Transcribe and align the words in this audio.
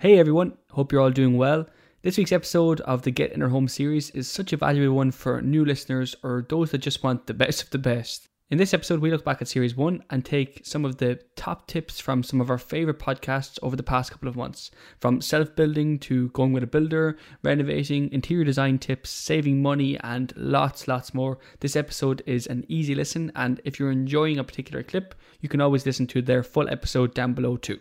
Hey 0.00 0.18
everyone, 0.18 0.58
hope 0.72 0.90
you're 0.90 1.00
all 1.00 1.12
doing 1.12 1.36
well. 1.36 1.66
This 2.02 2.18
week's 2.18 2.32
episode 2.32 2.80
of 2.80 3.02
the 3.02 3.12
Get 3.12 3.30
in 3.30 3.36
Inner 3.36 3.48
Home 3.50 3.68
series 3.68 4.10
is 4.10 4.28
such 4.28 4.52
a 4.52 4.56
valuable 4.56 4.96
one 4.96 5.12
for 5.12 5.40
new 5.40 5.64
listeners 5.64 6.16
or 6.24 6.44
those 6.48 6.72
that 6.72 6.78
just 6.78 7.04
want 7.04 7.28
the 7.28 7.32
best 7.32 7.62
of 7.62 7.70
the 7.70 7.78
best. 7.78 8.28
In 8.50 8.58
this 8.58 8.74
episode, 8.74 8.98
we 8.98 9.12
look 9.12 9.24
back 9.24 9.40
at 9.40 9.46
series 9.46 9.76
one 9.76 10.02
and 10.10 10.24
take 10.24 10.66
some 10.66 10.84
of 10.84 10.96
the 10.96 11.20
top 11.36 11.68
tips 11.68 12.00
from 12.00 12.24
some 12.24 12.40
of 12.40 12.50
our 12.50 12.58
favorite 12.58 12.98
podcasts 12.98 13.56
over 13.62 13.76
the 13.76 13.84
past 13.84 14.10
couple 14.10 14.28
of 14.28 14.34
months. 14.34 14.72
From 14.98 15.20
self 15.20 15.54
building 15.54 16.00
to 16.00 16.28
going 16.30 16.52
with 16.52 16.64
a 16.64 16.66
builder, 16.66 17.16
renovating, 17.44 18.10
interior 18.10 18.44
design 18.44 18.80
tips, 18.80 19.10
saving 19.10 19.62
money, 19.62 19.96
and 20.00 20.32
lots, 20.36 20.88
lots 20.88 21.14
more. 21.14 21.38
This 21.60 21.76
episode 21.76 22.20
is 22.26 22.48
an 22.48 22.64
easy 22.66 22.96
listen, 22.96 23.30
and 23.36 23.60
if 23.64 23.78
you're 23.78 23.92
enjoying 23.92 24.40
a 24.40 24.44
particular 24.44 24.82
clip, 24.82 25.14
you 25.40 25.48
can 25.48 25.60
always 25.60 25.86
listen 25.86 26.08
to 26.08 26.20
their 26.20 26.42
full 26.42 26.68
episode 26.68 27.14
down 27.14 27.32
below 27.32 27.56
too. 27.56 27.78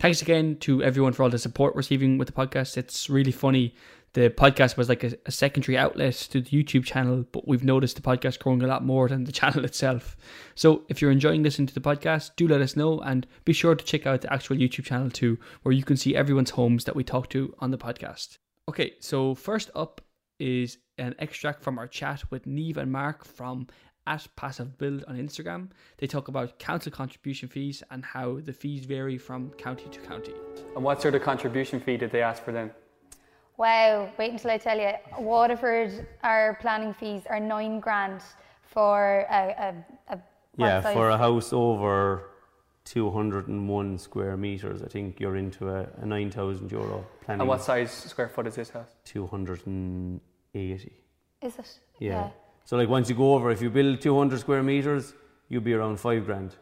Thanks 0.00 0.22
again 0.22 0.56
to 0.60 0.82
everyone 0.82 1.12
for 1.12 1.24
all 1.24 1.28
the 1.28 1.38
support 1.38 1.74
receiving 1.76 2.16
with 2.16 2.26
the 2.26 2.32
podcast. 2.32 2.78
It's 2.78 3.10
really 3.10 3.32
funny. 3.32 3.74
The 4.14 4.30
podcast 4.30 4.78
was 4.78 4.88
like 4.88 5.04
a, 5.04 5.12
a, 5.26 5.30
secondary 5.30 5.76
outlet 5.76 6.14
to 6.30 6.40
the 6.40 6.48
YouTube 6.48 6.86
channel, 6.86 7.26
but 7.30 7.46
we've 7.46 7.62
noticed 7.62 7.96
the 7.96 8.02
podcast 8.02 8.38
growing 8.38 8.62
a 8.62 8.66
lot 8.66 8.82
more 8.82 9.10
than 9.10 9.24
the 9.24 9.32
channel 9.40 9.62
itself. 9.62 10.16
So 10.54 10.84
if 10.88 11.02
you're 11.02 11.10
enjoying 11.10 11.42
listening 11.42 11.66
to 11.66 11.74
the 11.74 11.82
podcast, 11.82 12.30
do 12.36 12.48
let 12.48 12.62
us 12.62 12.76
know 12.76 13.00
and 13.00 13.26
be 13.44 13.52
sure 13.52 13.74
to 13.74 13.84
check 13.84 14.06
out 14.06 14.22
the 14.22 14.32
actual 14.32 14.56
YouTube 14.56 14.86
channel 14.86 15.10
too, 15.10 15.38
where 15.64 15.74
you 15.74 15.84
can 15.84 15.98
see 15.98 16.16
everyone's 16.16 16.48
homes 16.48 16.84
that 16.84 16.96
we 16.96 17.04
talk 17.04 17.28
to 17.30 17.54
on 17.58 17.70
the 17.70 17.76
podcast. 17.76 18.38
Okay, 18.70 18.94
so 19.00 19.34
first 19.34 19.70
up 19.74 20.00
is 20.38 20.78
an 20.96 21.14
extract 21.18 21.62
from 21.62 21.78
our 21.78 21.86
chat 21.86 22.22
with 22.30 22.46
Neve 22.46 22.78
and 22.78 22.90
Mark 22.90 23.26
from 23.26 23.66
at 24.06 24.26
Passive 24.36 24.78
Build 24.78 25.04
on 25.08 25.16
Instagram. 25.16 25.68
They 25.98 26.06
talk 26.06 26.28
about 26.28 26.58
council 26.58 26.92
contribution 26.92 27.48
fees 27.48 27.82
and 27.90 28.04
how 28.04 28.40
the 28.40 28.52
fees 28.52 28.84
vary 28.84 29.18
from 29.18 29.50
county 29.50 29.88
to 29.90 30.00
county. 30.00 30.34
And 30.74 30.84
what 30.84 31.00
sort 31.02 31.14
of 31.14 31.22
contribution 31.22 31.80
fee 31.80 31.96
did 31.96 32.10
they 32.10 32.22
ask 32.22 32.42
for 32.42 32.52
then? 32.52 32.70
Wow, 33.56 34.10
wait 34.18 34.32
until 34.32 34.50
I 34.50 34.58
tell 34.58 34.78
you. 34.78 34.92
Waterford, 35.18 36.06
our 36.22 36.56
planning 36.60 36.94
fees 36.94 37.22
are 37.28 37.38
nine 37.38 37.78
grand 37.80 38.22
for 38.62 39.26
a. 39.30 39.74
a, 40.08 40.14
a 40.14 40.18
yeah, 40.56 40.80
size? 40.82 40.94
for 40.94 41.10
a 41.10 41.18
house 41.18 41.52
over 41.52 42.30
201 42.84 43.98
square 43.98 44.36
meters, 44.36 44.82
I 44.82 44.88
think 44.88 45.20
you're 45.20 45.36
into 45.36 45.68
a, 45.68 45.86
a 46.00 46.06
9,000 46.06 46.72
euro 46.72 47.06
planning. 47.20 47.42
And 47.42 47.48
what 47.48 47.62
size 47.62 47.92
square 47.92 48.28
foot 48.28 48.46
is 48.46 48.54
this 48.56 48.70
house? 48.70 48.88
280. 49.04 50.92
Is 51.42 51.58
it? 51.58 51.78
Yeah. 51.98 52.30
So 52.64 52.76
like 52.76 52.88
once 52.88 53.08
you 53.08 53.16
go 53.16 53.34
over, 53.34 53.50
if 53.50 53.60
you 53.62 53.70
build 53.70 54.00
200 54.00 54.40
square 54.40 54.62
meters, 54.62 55.14
you'll 55.48 55.62
be 55.62 55.74
around 55.74 55.98
five 55.98 56.24
grand. 56.26 56.56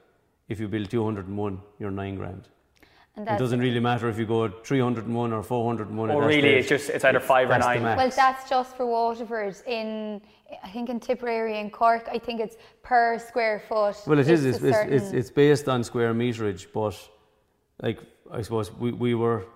If 0.48 0.60
you 0.60 0.68
build 0.68 0.90
201, 0.90 1.60
you're 1.78 1.90
nine 1.90 2.16
grand. 2.16 2.48
And 3.18 3.28
It 3.28 3.38
doesn't 3.38 3.58
really 3.60 3.80
matter 3.80 4.08
if 4.08 4.16
you 4.16 4.26
go 4.26 4.48
301 4.48 5.32
or 5.32 5.42
401. 5.42 6.10
Or 6.10 6.12
at 6.12 6.20
that 6.20 6.26
really, 6.26 6.40
stage. 6.40 6.58
it's 6.60 6.68
just 6.68 6.90
it's 6.90 7.04
either 7.04 7.18
five 7.20 7.48
or 7.48 7.50
That's 7.50 7.66
the 7.66 7.80
nine. 7.80 7.96
Well, 7.96 8.10
that's 8.14 8.48
just 8.48 8.76
for 8.76 8.86
Waterford. 8.86 9.56
In 9.66 10.22
I 10.62 10.68
think 10.68 10.88
in 10.88 11.00
Tipperary 11.00 11.58
and 11.58 11.72
Cork, 11.72 12.08
I 12.10 12.18
think 12.18 12.40
it's 12.40 12.56
per 12.82 13.18
square 13.18 13.60
foot. 13.68 13.96
Well, 14.06 14.18
it 14.20 14.28
is. 14.28 14.44
It's, 14.44 14.62
it's, 14.62 14.78
it's, 14.88 15.12
it's 15.12 15.30
based 15.30 15.68
on 15.68 15.82
square 15.82 16.14
meterage, 16.14 16.66
but 16.72 16.96
like 17.82 17.98
I 18.30 18.40
suppose 18.42 18.72
we, 18.72 18.92
we 18.92 19.14
were. 19.14 19.46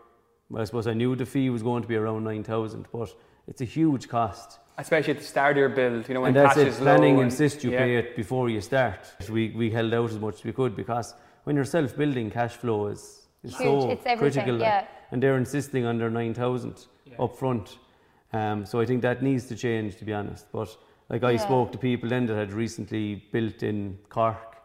I 0.57 0.65
suppose 0.65 0.87
I 0.87 0.93
knew 0.93 1.15
the 1.17 1.25
fee 1.25 1.49
was 1.49 1.63
going 1.63 1.83
to 1.83 1.89
be 1.89 1.97
around 1.97 2.25
nine 2.25 2.43
thousand, 2.43 2.87
but 2.93 3.15
it's 3.47 3.61
a 3.61 3.65
huge 3.65 4.09
cost. 4.09 4.59
Especially 4.79 5.13
at 5.15 5.19
the 5.19 5.25
start 5.25 5.53
of 5.53 5.59
your 5.59 5.69
build, 5.69 6.09
you 6.09 6.15
know, 6.15 6.23
when 6.23 6.29
and 6.29 6.37
that's 6.37 6.55
cash 6.55 6.63
it. 6.63 6.69
is 6.69 6.79
Planning 6.79 7.17
low. 7.17 7.23
and- 7.23 7.31
insists 7.31 7.63
you 7.63 7.73
yeah. 7.73 7.79
pay 7.79 7.97
it 7.97 8.17
before 8.17 8.49
you 8.49 8.61
start. 8.61 9.01
We 9.31 9.51
we 9.51 9.71
held 9.71 9.93
out 9.95 10.11
as 10.11 10.19
much 10.19 10.37
as 10.37 10.45
we 10.45 10.53
could 10.53 10.75
because 10.75 11.15
when 11.45 11.57
you're 11.57 11.65
self-building, 11.79 12.31
cash 12.31 12.55
flow 12.57 12.87
is, 12.87 13.27
is 13.45 13.57
Huge. 13.57 13.83
so 13.83 13.91
It's 13.91 14.07
everything, 14.07 14.19
critical. 14.19 14.55
like, 14.55 14.63
yeah. 14.63 14.87
and 15.11 15.23
they're 15.23 15.37
insisting 15.37 15.85
on 15.85 15.99
their 15.99 16.11
nine 16.11 16.33
thousand 16.35 16.87
up 17.19 17.37
front. 17.37 17.79
Um, 18.33 18.65
so 18.65 18.81
I 18.81 18.87
think 18.87 19.03
that 19.03 19.23
needs 19.23 19.47
to 19.49 19.55
change, 19.57 19.97
to 19.99 20.05
be 20.07 20.15
honest. 20.15 20.47
But 20.53 20.75
like 21.11 21.23
I 21.23 21.33
Yeah. 21.33 21.41
spoke 21.49 21.71
to 21.73 21.79
people 21.79 22.09
then 22.09 22.25
that 22.27 22.37
had 22.37 22.53
recently 22.55 23.07
built 23.33 23.63
in 23.63 23.99
Cork, 24.09 24.57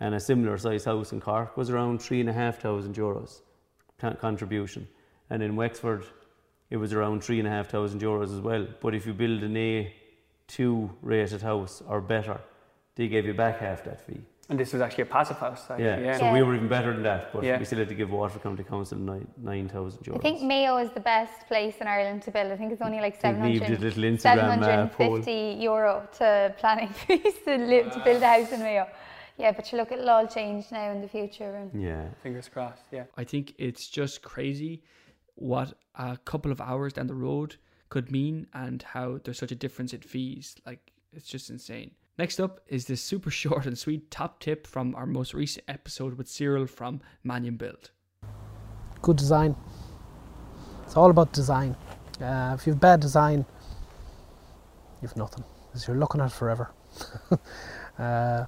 and 0.00 0.14
a 0.14 0.20
similar 0.20 0.58
size 0.58 0.84
house 0.84 1.12
in 1.12 1.20
Cork 1.20 1.56
was 1.56 1.70
around 1.70 2.02
three 2.02 2.20
and 2.20 2.28
a 2.28 2.32
half 2.34 2.58
thousand 2.60 2.94
euros 2.94 3.40
contribution, 4.20 4.86
and 5.30 5.42
in 5.42 5.56
Wexford 5.56 6.04
it 6.70 6.76
was 6.76 6.92
around 6.92 7.22
three 7.22 7.38
and 7.38 7.48
a 7.48 7.50
half 7.50 7.68
thousand 7.68 8.00
euros 8.00 8.34
as 8.34 8.40
well. 8.40 8.66
But 8.80 8.94
if 8.94 9.06
you 9.06 9.12
build 9.14 9.42
an 9.42 9.56
A 9.56 9.92
two 10.48 10.90
rated 11.02 11.42
house 11.42 11.82
or 11.88 12.00
better, 12.00 12.40
they 12.96 13.08
gave 13.08 13.26
you 13.26 13.34
back 13.34 13.58
half 13.60 13.84
that 13.84 14.06
fee. 14.06 14.20
And 14.48 14.60
this 14.60 14.72
was 14.72 14.80
actually 14.80 15.02
a 15.02 15.06
passive 15.06 15.38
house. 15.38 15.62
Actually. 15.68 15.86
Yeah. 15.86 15.98
yeah. 15.98 16.18
So 16.18 16.32
we 16.32 16.40
were 16.42 16.54
even 16.54 16.68
better 16.68 16.92
than 16.92 17.02
that, 17.02 17.32
but 17.32 17.42
Yeah. 17.42 17.58
we 17.58 17.64
still 17.64 17.80
had 17.80 17.88
to 17.88 17.96
give 17.96 18.10
Waterford 18.10 18.42
County 18.44 18.62
Council 18.62 18.96
nine 18.96 19.26
nine 19.36 19.68
thousand 19.68 20.04
euros. 20.04 20.18
I 20.18 20.20
think 20.20 20.42
Mayo 20.42 20.76
is 20.76 20.90
the 20.92 21.00
best 21.00 21.48
place 21.48 21.74
in 21.80 21.88
Ireland 21.88 22.22
to 22.22 22.30
build. 22.30 22.52
I 22.52 22.56
think 22.56 22.72
it's 22.72 22.82
only 22.82 23.00
like 23.00 23.20
think 23.20 23.38
Niamh 23.38 23.58
700, 23.58 23.66
did 23.68 23.78
a 23.78 23.84
little 23.86 24.02
Instagram, 24.04 24.62
uh, 24.62 24.86
poll. 24.86 25.16
750 25.22 25.62
euro 25.62 26.08
to 26.18 26.54
planning 26.58 26.90
fees 26.90 27.34
to, 27.44 27.56
live, 27.56 27.90
to 27.92 28.00
build 28.04 28.22
a 28.22 28.26
house 28.28 28.52
in 28.52 28.60
Mayo. 28.60 28.86
Yeah, 29.36 29.50
but 29.52 29.70
you 29.70 29.78
look, 29.78 29.90
it'll 29.92 30.08
all 30.08 30.26
change 30.28 30.66
now 30.70 30.92
in 30.92 31.00
the 31.00 31.08
future. 31.08 31.56
And 31.56 31.82
Yeah. 31.82 32.04
Fingers 32.22 32.48
crossed. 32.48 32.84
Yeah. 32.92 33.04
I 33.16 33.24
think 33.24 33.52
it's 33.58 33.88
just 33.88 34.22
crazy 34.22 34.82
what 35.36 35.74
a 35.94 36.16
couple 36.24 36.50
of 36.50 36.60
hours 36.60 36.94
down 36.94 37.06
the 37.06 37.14
road 37.14 37.56
could 37.88 38.10
mean 38.10 38.46
and 38.52 38.82
how 38.82 39.20
there's 39.22 39.38
such 39.38 39.52
a 39.52 39.56
difference 39.56 39.92
in 39.92 40.00
fees. 40.00 40.56
Like, 40.66 40.92
it's 41.12 41.28
just 41.28 41.50
insane. 41.50 41.92
Next 42.18 42.40
up 42.40 42.60
is 42.66 42.86
this 42.86 43.02
super 43.02 43.30
short 43.42 43.66
and 43.66 43.78
sweet 43.78 44.10
top 44.10 44.40
tip 44.40 44.66
from 44.66 44.94
our 44.94 45.06
most 45.06 45.34
recent 45.34 45.64
episode 45.68 46.14
with 46.14 46.28
Cyril 46.28 46.66
from 46.66 47.00
Manion 47.22 47.56
Build. 47.56 47.90
Good 49.02 49.16
design. 49.16 49.54
It's 50.84 50.96
all 50.96 51.10
about 51.10 51.32
design. 51.32 51.76
Uh, 52.20 52.56
if 52.58 52.66
you've 52.66 52.80
bad 52.80 53.00
design, 53.00 53.44
you've 55.02 55.16
nothing. 55.16 55.44
Because 55.68 55.86
you're 55.86 55.96
looking 55.96 56.20
at 56.20 56.28
it 56.28 56.32
forever. 56.32 56.70
uh, 57.98 58.46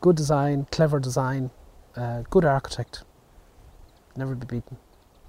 good 0.00 0.16
design, 0.16 0.66
clever 0.72 0.98
design, 0.98 1.50
uh, 1.96 2.22
good 2.30 2.44
architect. 2.44 3.04
Never 4.16 4.34
be 4.34 4.46
beaten. 4.46 4.76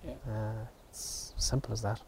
Yeah. 0.03 0.65
It's 1.45 1.51
simple 1.51 1.73
as 1.73 1.83
that. 1.83 2.01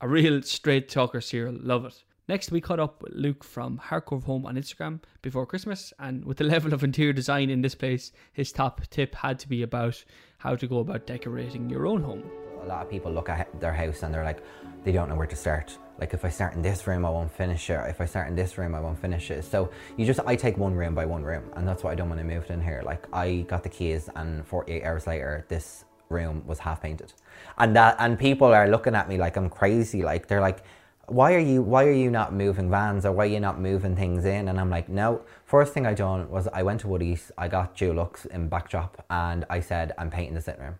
A 0.00 0.08
real 0.08 0.42
straight 0.42 0.88
talker, 0.88 1.20
Cyril. 1.20 1.56
Love 1.60 1.84
it. 1.84 2.02
Next, 2.28 2.50
we 2.50 2.60
caught 2.60 2.80
up 2.80 3.00
with 3.04 3.12
Luke 3.14 3.44
from 3.44 3.78
Hardcore 3.78 4.24
Home 4.24 4.44
on 4.46 4.56
Instagram 4.56 5.00
before 5.22 5.46
Christmas, 5.46 5.92
and 6.00 6.24
with 6.24 6.38
the 6.38 6.44
level 6.52 6.74
of 6.74 6.82
interior 6.82 7.12
design 7.12 7.50
in 7.50 7.62
this 7.62 7.76
place, 7.76 8.10
his 8.32 8.50
top 8.50 8.80
tip 8.90 9.14
had 9.14 9.38
to 9.38 9.48
be 9.48 9.62
about 9.62 10.04
how 10.38 10.56
to 10.56 10.66
go 10.66 10.80
about 10.80 11.06
decorating 11.06 11.70
your 11.70 11.86
own 11.86 12.02
home. 12.02 12.24
A 12.64 12.66
lot 12.66 12.82
of 12.82 12.90
people 12.90 13.12
look 13.12 13.28
at 13.28 13.60
their 13.60 13.72
house 13.72 14.02
and 14.02 14.12
they're 14.12 14.24
like, 14.24 14.42
they 14.82 14.90
don't 14.90 15.08
know 15.08 15.14
where 15.14 15.28
to 15.28 15.36
start. 15.36 15.78
Like, 16.00 16.12
if 16.12 16.24
I 16.24 16.28
start 16.28 16.54
in 16.54 16.62
this 16.62 16.84
room, 16.88 17.04
I 17.04 17.10
won't 17.10 17.30
finish 17.30 17.70
it. 17.70 17.78
If 17.88 18.00
I 18.00 18.06
start 18.06 18.26
in 18.26 18.34
this 18.34 18.58
room, 18.58 18.74
I 18.74 18.80
won't 18.80 18.98
finish 18.98 19.30
it. 19.30 19.44
So 19.44 19.70
you 19.96 20.04
just, 20.04 20.18
I 20.26 20.34
take 20.34 20.58
one 20.58 20.74
room 20.74 20.96
by 20.96 21.06
one 21.06 21.22
room, 21.22 21.44
and 21.54 21.68
that's 21.68 21.84
what 21.84 21.92
I 21.92 21.94
done 21.94 22.10
when 22.10 22.18
I 22.18 22.24
moved 22.24 22.50
in 22.50 22.60
here. 22.60 22.82
Like, 22.84 23.06
I 23.12 23.42
got 23.46 23.62
the 23.62 23.68
keys, 23.68 24.10
and 24.16 24.44
48 24.48 24.82
hours 24.82 25.06
later, 25.06 25.46
this 25.48 25.84
room 26.10 26.42
was 26.46 26.58
half 26.58 26.82
painted, 26.82 27.12
and 27.58 27.74
that, 27.76 27.96
and 27.98 28.18
people 28.18 28.48
are 28.48 28.68
looking 28.68 28.94
at 28.94 29.08
me 29.08 29.16
like 29.16 29.36
I'm 29.36 29.48
crazy. 29.48 30.02
Like, 30.02 30.26
they're 30.26 30.40
like, 30.40 30.64
why 31.06 31.34
are 31.34 31.40
you, 31.40 31.62
why 31.62 31.86
are 31.86 31.92
you 31.92 32.10
not 32.10 32.34
moving 32.34 32.70
vans, 32.70 33.06
or 33.06 33.12
why 33.12 33.24
are 33.24 33.28
you 33.28 33.40
not 33.40 33.60
moving 33.60 33.96
things 33.96 34.24
in? 34.24 34.48
And 34.48 34.60
I'm 34.60 34.70
like, 34.70 34.88
no. 34.88 35.22
First 35.44 35.72
thing 35.72 35.86
I 35.86 35.94
done 35.94 36.30
was 36.30 36.46
I 36.52 36.62
went 36.62 36.80
to 36.80 36.88
Woody's, 36.88 37.32
I 37.38 37.48
got 37.48 37.76
Dulux 37.76 38.26
in 38.26 38.48
backdrop, 38.48 39.04
and 39.10 39.44
I 39.48 39.60
said, 39.60 39.92
I'm 39.98 40.10
painting 40.10 40.34
the 40.34 40.42
sitting 40.42 40.62
room 40.62 40.78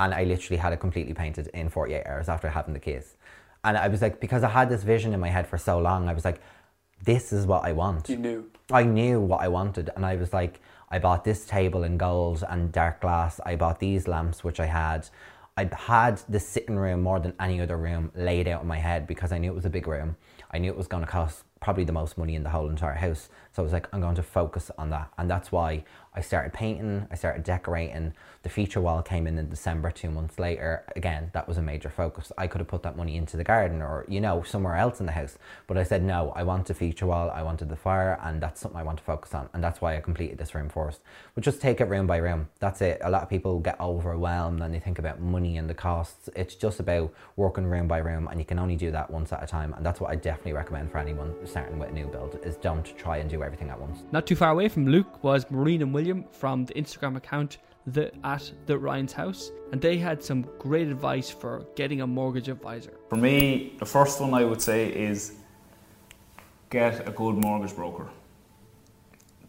and 0.00 0.14
I 0.14 0.24
literally 0.24 0.56
had 0.56 0.72
it 0.72 0.78
completely 0.80 1.12
painted 1.12 1.48
in 1.48 1.68
48 1.68 2.06
hours 2.06 2.28
after 2.28 2.48
having 2.48 2.72
the 2.72 2.80
keys. 2.80 3.16
And 3.62 3.76
I 3.76 3.88
was 3.88 4.00
like, 4.00 4.18
because 4.18 4.42
I 4.42 4.48
had 4.48 4.70
this 4.70 4.82
vision 4.82 5.12
in 5.12 5.20
my 5.20 5.28
head 5.28 5.46
for 5.46 5.58
so 5.58 5.78
long, 5.78 6.08
I 6.08 6.14
was 6.14 6.24
like, 6.24 6.40
this 7.04 7.34
is 7.34 7.46
what 7.46 7.64
I 7.64 7.72
want. 7.72 8.08
You 8.08 8.16
knew. 8.16 8.50
I 8.72 8.84
knew 8.84 9.20
what 9.20 9.42
I 9.42 9.48
wanted, 9.48 9.90
and 9.94 10.06
I 10.06 10.16
was 10.16 10.32
like, 10.32 10.60
I 10.92 10.98
bought 10.98 11.22
this 11.24 11.46
table 11.46 11.84
in 11.84 11.98
gold 11.98 12.42
and 12.48 12.72
dark 12.72 13.00
glass. 13.00 13.38
I 13.46 13.54
bought 13.54 13.78
these 13.78 14.08
lamps, 14.08 14.42
which 14.42 14.58
I 14.58 14.66
had. 14.66 15.08
I 15.56 15.70
had 15.72 16.20
the 16.28 16.40
sitting 16.40 16.76
room 16.76 17.02
more 17.02 17.20
than 17.20 17.34
any 17.38 17.60
other 17.60 17.76
room 17.76 18.10
laid 18.16 18.48
out 18.48 18.62
in 18.62 18.68
my 18.68 18.78
head 18.78 19.06
because 19.06 19.30
I 19.30 19.38
knew 19.38 19.52
it 19.52 19.54
was 19.54 19.64
a 19.64 19.70
big 19.70 19.86
room. 19.86 20.16
I 20.50 20.58
knew 20.58 20.70
it 20.70 20.76
was 20.76 20.88
going 20.88 21.04
to 21.04 21.10
cost 21.10 21.44
probably 21.60 21.84
the 21.84 21.92
most 21.92 22.18
money 22.18 22.34
in 22.34 22.42
the 22.42 22.50
whole 22.50 22.68
entire 22.68 22.94
house. 22.94 23.28
So 23.52 23.62
I 23.62 23.64
was 23.64 23.72
like, 23.72 23.86
I'm 23.92 24.00
going 24.00 24.16
to 24.16 24.22
focus 24.22 24.70
on 24.78 24.90
that. 24.90 25.12
And 25.16 25.30
that's 25.30 25.52
why 25.52 25.84
I 26.12 26.22
started 26.22 26.52
painting, 26.52 27.06
I 27.10 27.14
started 27.14 27.44
decorating. 27.44 28.14
The 28.42 28.48
feature 28.48 28.80
wall 28.80 29.02
came 29.02 29.26
in 29.26 29.38
in 29.38 29.48
December, 29.48 29.90
two 29.90 30.10
months 30.10 30.38
later. 30.38 30.82
Again, 30.96 31.30
that 31.34 31.46
was 31.46 31.58
a 31.58 31.62
major 31.62 31.90
focus. 31.90 32.32
I 32.36 32.46
could 32.46 32.60
have 32.60 32.68
put 32.68 32.82
that 32.82 32.96
money 32.96 33.16
into 33.16 33.36
the 33.36 33.44
garden 33.44 33.80
or, 33.80 34.06
you 34.08 34.20
know, 34.20 34.42
somewhere 34.42 34.76
else 34.76 34.98
in 34.98 35.06
the 35.06 35.12
house. 35.12 35.38
But 35.66 35.76
I 35.76 35.84
said, 35.84 36.02
no, 36.02 36.32
I 36.34 36.42
want 36.42 36.68
a 36.70 36.74
feature 36.74 37.06
wall, 37.06 37.30
I 37.30 37.42
wanted 37.42 37.68
the 37.68 37.76
fire, 37.76 38.18
and 38.22 38.42
that's 38.42 38.60
something 38.60 38.80
I 38.80 38.82
want 38.82 38.98
to 38.98 39.04
focus 39.04 39.34
on. 39.34 39.50
And 39.52 39.62
that's 39.62 39.80
why 39.80 39.96
I 39.96 40.00
completed 40.00 40.38
this 40.38 40.54
room 40.54 40.68
first. 40.68 41.00
But 41.34 41.44
just 41.44 41.60
take 41.60 41.80
it 41.80 41.84
room 41.84 42.06
by 42.06 42.16
room. 42.16 42.48
That's 42.58 42.80
it. 42.80 43.00
A 43.04 43.10
lot 43.10 43.22
of 43.22 43.28
people 43.28 43.60
get 43.60 43.78
overwhelmed 43.78 44.62
and 44.62 44.74
they 44.74 44.80
think 44.80 44.98
about 44.98 45.20
money 45.20 45.58
and 45.58 45.68
the 45.70 45.74
costs. 45.74 46.28
It's 46.34 46.54
just 46.54 46.80
about 46.80 47.12
working 47.36 47.66
room 47.66 47.86
by 47.86 47.98
room, 47.98 48.26
and 48.28 48.40
you 48.40 48.46
can 48.46 48.58
only 48.58 48.76
do 48.76 48.90
that 48.90 49.10
once 49.10 49.32
at 49.32 49.44
a 49.44 49.46
time. 49.46 49.74
And 49.74 49.86
that's 49.86 50.00
what 50.00 50.10
I 50.10 50.16
definitely 50.16 50.54
recommend 50.54 50.90
for 50.90 50.98
anyone 50.98 51.34
starting 51.44 51.78
with 51.78 51.90
a 51.90 51.92
new 51.92 52.06
build 52.06 52.38
is 52.42 52.56
don't 52.56 52.96
try 52.96 53.18
and 53.18 53.28
do 53.28 53.42
everything 53.42 53.68
at 53.70 53.78
once. 53.78 54.00
Not 54.10 54.26
too 54.26 54.34
far 54.34 54.50
away 54.50 54.68
from 54.68 54.86
Luke 54.86 55.22
was 55.22 55.48
Maureen 55.50 55.82
and 55.82 55.92
from 56.30 56.64
the 56.64 56.74
Instagram 56.74 57.16
account 57.16 57.58
the 57.86 58.12
at 58.24 58.52
the 58.66 58.78
Ryan's 58.78 59.12
house, 59.12 59.50
and 59.72 59.80
they 59.80 59.98
had 59.98 60.22
some 60.22 60.42
great 60.58 60.88
advice 60.88 61.30
for 61.30 61.66
getting 61.76 62.00
a 62.02 62.06
mortgage 62.06 62.48
advisor. 62.48 62.92
For 63.08 63.16
me, 63.16 63.74
the 63.78 63.86
first 63.86 64.20
one 64.20 64.34
I 64.34 64.44
would 64.44 64.62
say 64.62 64.88
is 64.88 65.32
get 66.70 67.08
a 67.08 67.10
good 67.10 67.36
mortgage 67.36 67.74
broker 67.74 68.08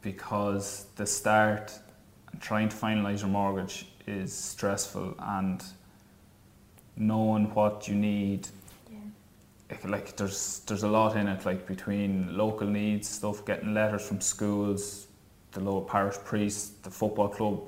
because 0.01 0.87
the 0.95 1.05
start 1.05 1.71
trying 2.39 2.69
to 2.69 2.75
finalize 2.75 3.21
your 3.21 3.29
mortgage 3.29 3.87
is 4.07 4.33
stressful 4.33 5.13
and 5.19 5.63
knowing 6.97 7.45
what 7.53 7.87
you 7.87 7.95
need 7.95 8.47
like- 9.69 9.85
like 9.85 10.17
there's 10.17 10.61
there's 10.65 10.83
a 10.83 10.87
lot 10.87 11.15
in 11.15 11.27
it 11.27 11.45
like 11.45 11.65
between 11.67 12.35
local 12.35 12.67
needs 12.67 13.07
stuff 13.07 13.45
getting 13.45 13.73
letters 13.73 14.05
from 14.07 14.19
schools 14.19 15.07
the 15.51 15.59
local 15.59 15.81
parish 15.81 16.15
priest 16.23 16.83
the 16.83 16.89
football 16.89 17.29
club 17.29 17.61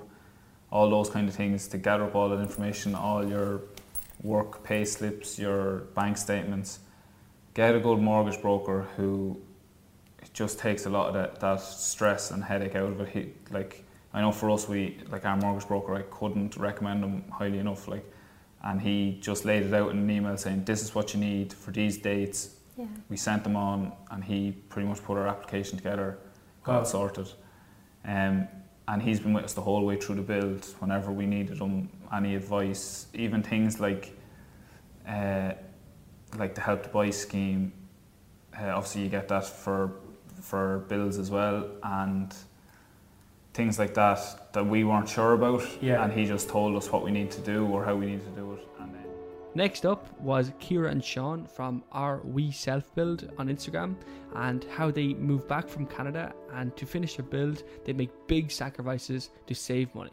all 0.72 0.90
those 0.90 1.10
kind 1.10 1.28
of 1.28 1.36
things 1.36 1.68
to 1.68 1.78
gather 1.78 2.06
up 2.06 2.16
all 2.16 2.30
that 2.30 2.40
information 2.40 2.96
all 2.96 3.28
your 3.28 3.62
work 4.24 4.64
pay 4.64 4.86
slips 4.86 5.38
your 5.38 5.80
bank 5.96 6.18
statements. 6.18 6.80
Get 7.54 7.76
a 7.76 7.80
good 7.80 8.00
mortgage 8.00 8.42
broker 8.42 8.88
who 8.96 9.40
just 10.34 10.58
takes 10.58 10.86
a 10.86 10.90
lot 10.90 11.10
of 11.10 11.14
that, 11.14 11.40
that 11.42 11.62
stress 11.62 12.32
and 12.32 12.44
headache 12.44 12.76
out 12.76 12.92
of 12.92 13.02
it. 13.02 13.10
He, 13.10 13.34
like 13.52 13.84
I 14.14 14.22
know 14.22 14.32
for 14.32 14.50
us 14.50 14.68
we 14.68 14.98
like 15.12 15.26
our 15.26 15.38
mortgage 15.38 15.68
broker 15.68 15.94
I 15.96 16.04
couldn't 16.04 16.58
recommend 16.58 17.04
him 17.04 17.24
highly 17.30 17.60
enough 17.60 17.88
like 17.88 18.10
and 18.64 18.82
he 18.82 19.18
just 19.22 19.44
laid 19.44 19.64
it 19.64 19.74
out 19.74 19.92
in 19.92 20.00
an 20.00 20.10
email 20.10 20.38
saying 20.38 20.64
this 20.64 20.82
is 20.82 20.96
what 20.96 21.14
you 21.14 21.20
need 21.20 21.52
for 21.54 21.72
these 21.72 21.98
dates. 21.98 22.56
Yeah. 22.78 22.86
we 23.08 23.18
sent 23.18 23.44
them 23.44 23.56
on 23.56 23.92
and 24.10 24.24
he 24.24 24.52
pretty 24.70 24.88
much 24.88 25.04
put 25.04 25.16
our 25.16 25.28
application 25.28 25.78
together 25.78 26.18
got 26.64 26.82
it 26.82 26.88
sorted 26.88 27.30
um, 28.06 28.48
and 28.88 29.02
he's 29.02 29.20
been 29.20 29.34
with 29.34 29.46
us 29.46 29.54
the 29.54 29.62
whole 29.62 29.86
way 29.86 29.96
through 29.96 30.16
the 30.16 30.22
build 30.22 30.66
whenever 30.80 31.12
we 31.12 31.26
needed 31.26 31.58
him 31.60 31.90
any 32.14 32.36
advice 32.36 33.08
even 33.14 33.42
things 33.42 33.80
like 33.80 34.16
uh, 35.08 35.54
like 36.38 36.56
the 36.56 36.62
help 36.62 36.84
to 36.84 36.90
buy 36.90 37.10
scheme. 37.10 37.72
Uh, 38.58 38.68
obviously 38.68 39.02
you 39.04 39.10
get 39.10 39.28
that 39.28 39.46
for 39.46 39.94
for 40.42 40.80
bills 40.90 41.18
as 41.18 41.32
well 41.32 41.66
and 41.84 42.36
things 43.54 43.80
like 43.80 43.94
that 43.94 44.52
that 44.54 44.66
we 44.66 44.84
weren't 44.84 45.08
sure 45.08 45.34
about. 45.34 45.64
Yeah. 45.82 46.04
and 46.04 46.12
he 46.12 46.26
just 46.26 46.50
told 46.50 46.76
us 46.76 46.92
what 46.92 47.04
we 47.04 47.12
need 47.12 47.32
to 47.32 47.42
do 47.42 47.66
or 47.68 47.86
how 47.86 47.96
we 47.96 48.08
need 48.08 48.22
to 48.22 48.32
do 48.32 48.54
it 48.54 48.68
Next 49.56 49.86
up 49.86 50.20
was 50.20 50.52
Kira 50.60 50.90
and 50.90 51.04
Sean 51.04 51.46
from 51.46 51.84
our 51.92 52.22
We 52.24 52.52
Self 52.52 52.94
Build 52.96 53.32
on 53.38 53.50
Instagram 53.50 53.96
and 54.36 54.66
how 54.76 54.90
they 54.90 55.14
moved 55.14 55.48
back 55.48 55.68
from 55.68 55.86
Canada 55.86 56.34
and 56.54 56.76
to 56.76 56.88
finish 56.88 57.16
their 57.18 57.26
build 57.26 57.64
they 57.86 57.94
make 57.94 58.10
big 58.28 58.50
sacrifices 58.52 59.30
to 59.46 59.54
save 59.54 59.94
money. 59.94 60.12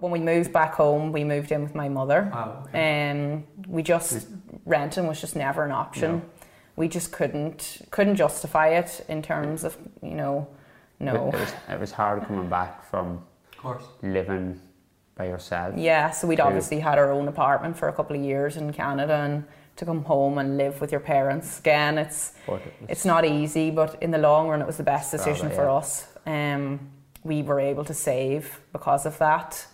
When 0.00 0.10
we 0.10 0.20
moved 0.20 0.52
back 0.52 0.74
home, 0.74 1.12
we 1.12 1.22
moved 1.22 1.52
in 1.52 1.62
with 1.62 1.74
my 1.74 1.88
mother. 1.88 2.30
Wow. 2.32 2.66
Um, 2.72 3.44
we 3.68 3.82
just 3.82 4.26
renting 4.64 5.06
was 5.06 5.20
just 5.20 5.36
never 5.36 5.64
an 5.64 5.70
option. 5.72 6.22
We 6.76 6.88
just 6.88 7.12
couldn't 7.12 7.82
couldn't 7.90 8.16
justify 8.16 8.68
it 8.68 9.04
in 9.08 9.20
terms 9.20 9.64
of 9.64 9.76
you 10.02 10.14
know, 10.14 10.48
no. 10.98 11.28
It 11.28 11.34
was, 11.34 11.54
it 11.68 11.80
was 11.80 11.92
hard 11.92 12.24
coming 12.26 12.48
back 12.48 12.88
from 12.90 13.22
Of 13.52 13.58
course. 13.58 13.84
living 14.02 14.60
by 15.16 15.26
yourself. 15.26 15.74
Yeah, 15.76 16.10
so 16.10 16.26
we'd 16.26 16.40
obviously 16.40 16.80
had 16.80 16.98
our 16.98 17.12
own 17.12 17.28
apartment 17.28 17.76
for 17.76 17.88
a 17.88 17.92
couple 17.92 18.16
of 18.16 18.22
years 18.22 18.56
in 18.56 18.72
Canada, 18.72 19.14
and 19.14 19.44
to 19.76 19.84
come 19.84 20.04
home 20.04 20.38
and 20.38 20.56
live 20.58 20.80
with 20.80 20.90
your 20.90 21.00
parents 21.00 21.58
again, 21.58 21.98
it's 21.98 22.32
it's 22.88 23.04
not 23.04 23.24
easy, 23.24 23.70
but 23.70 23.96
in 24.02 24.10
the 24.10 24.18
long 24.18 24.48
run, 24.48 24.60
it 24.60 24.66
was 24.66 24.76
the 24.76 24.82
best 24.82 25.10
decision 25.10 25.48
Rather, 25.48 25.56
for 25.56 25.64
yeah. 25.64 25.72
us. 25.74 26.06
Um, 26.26 26.90
we 27.24 27.42
were 27.42 27.60
able 27.60 27.84
to 27.84 27.94
save 27.94 28.60
because 28.72 29.06
of 29.06 29.18
that. 29.18 29.66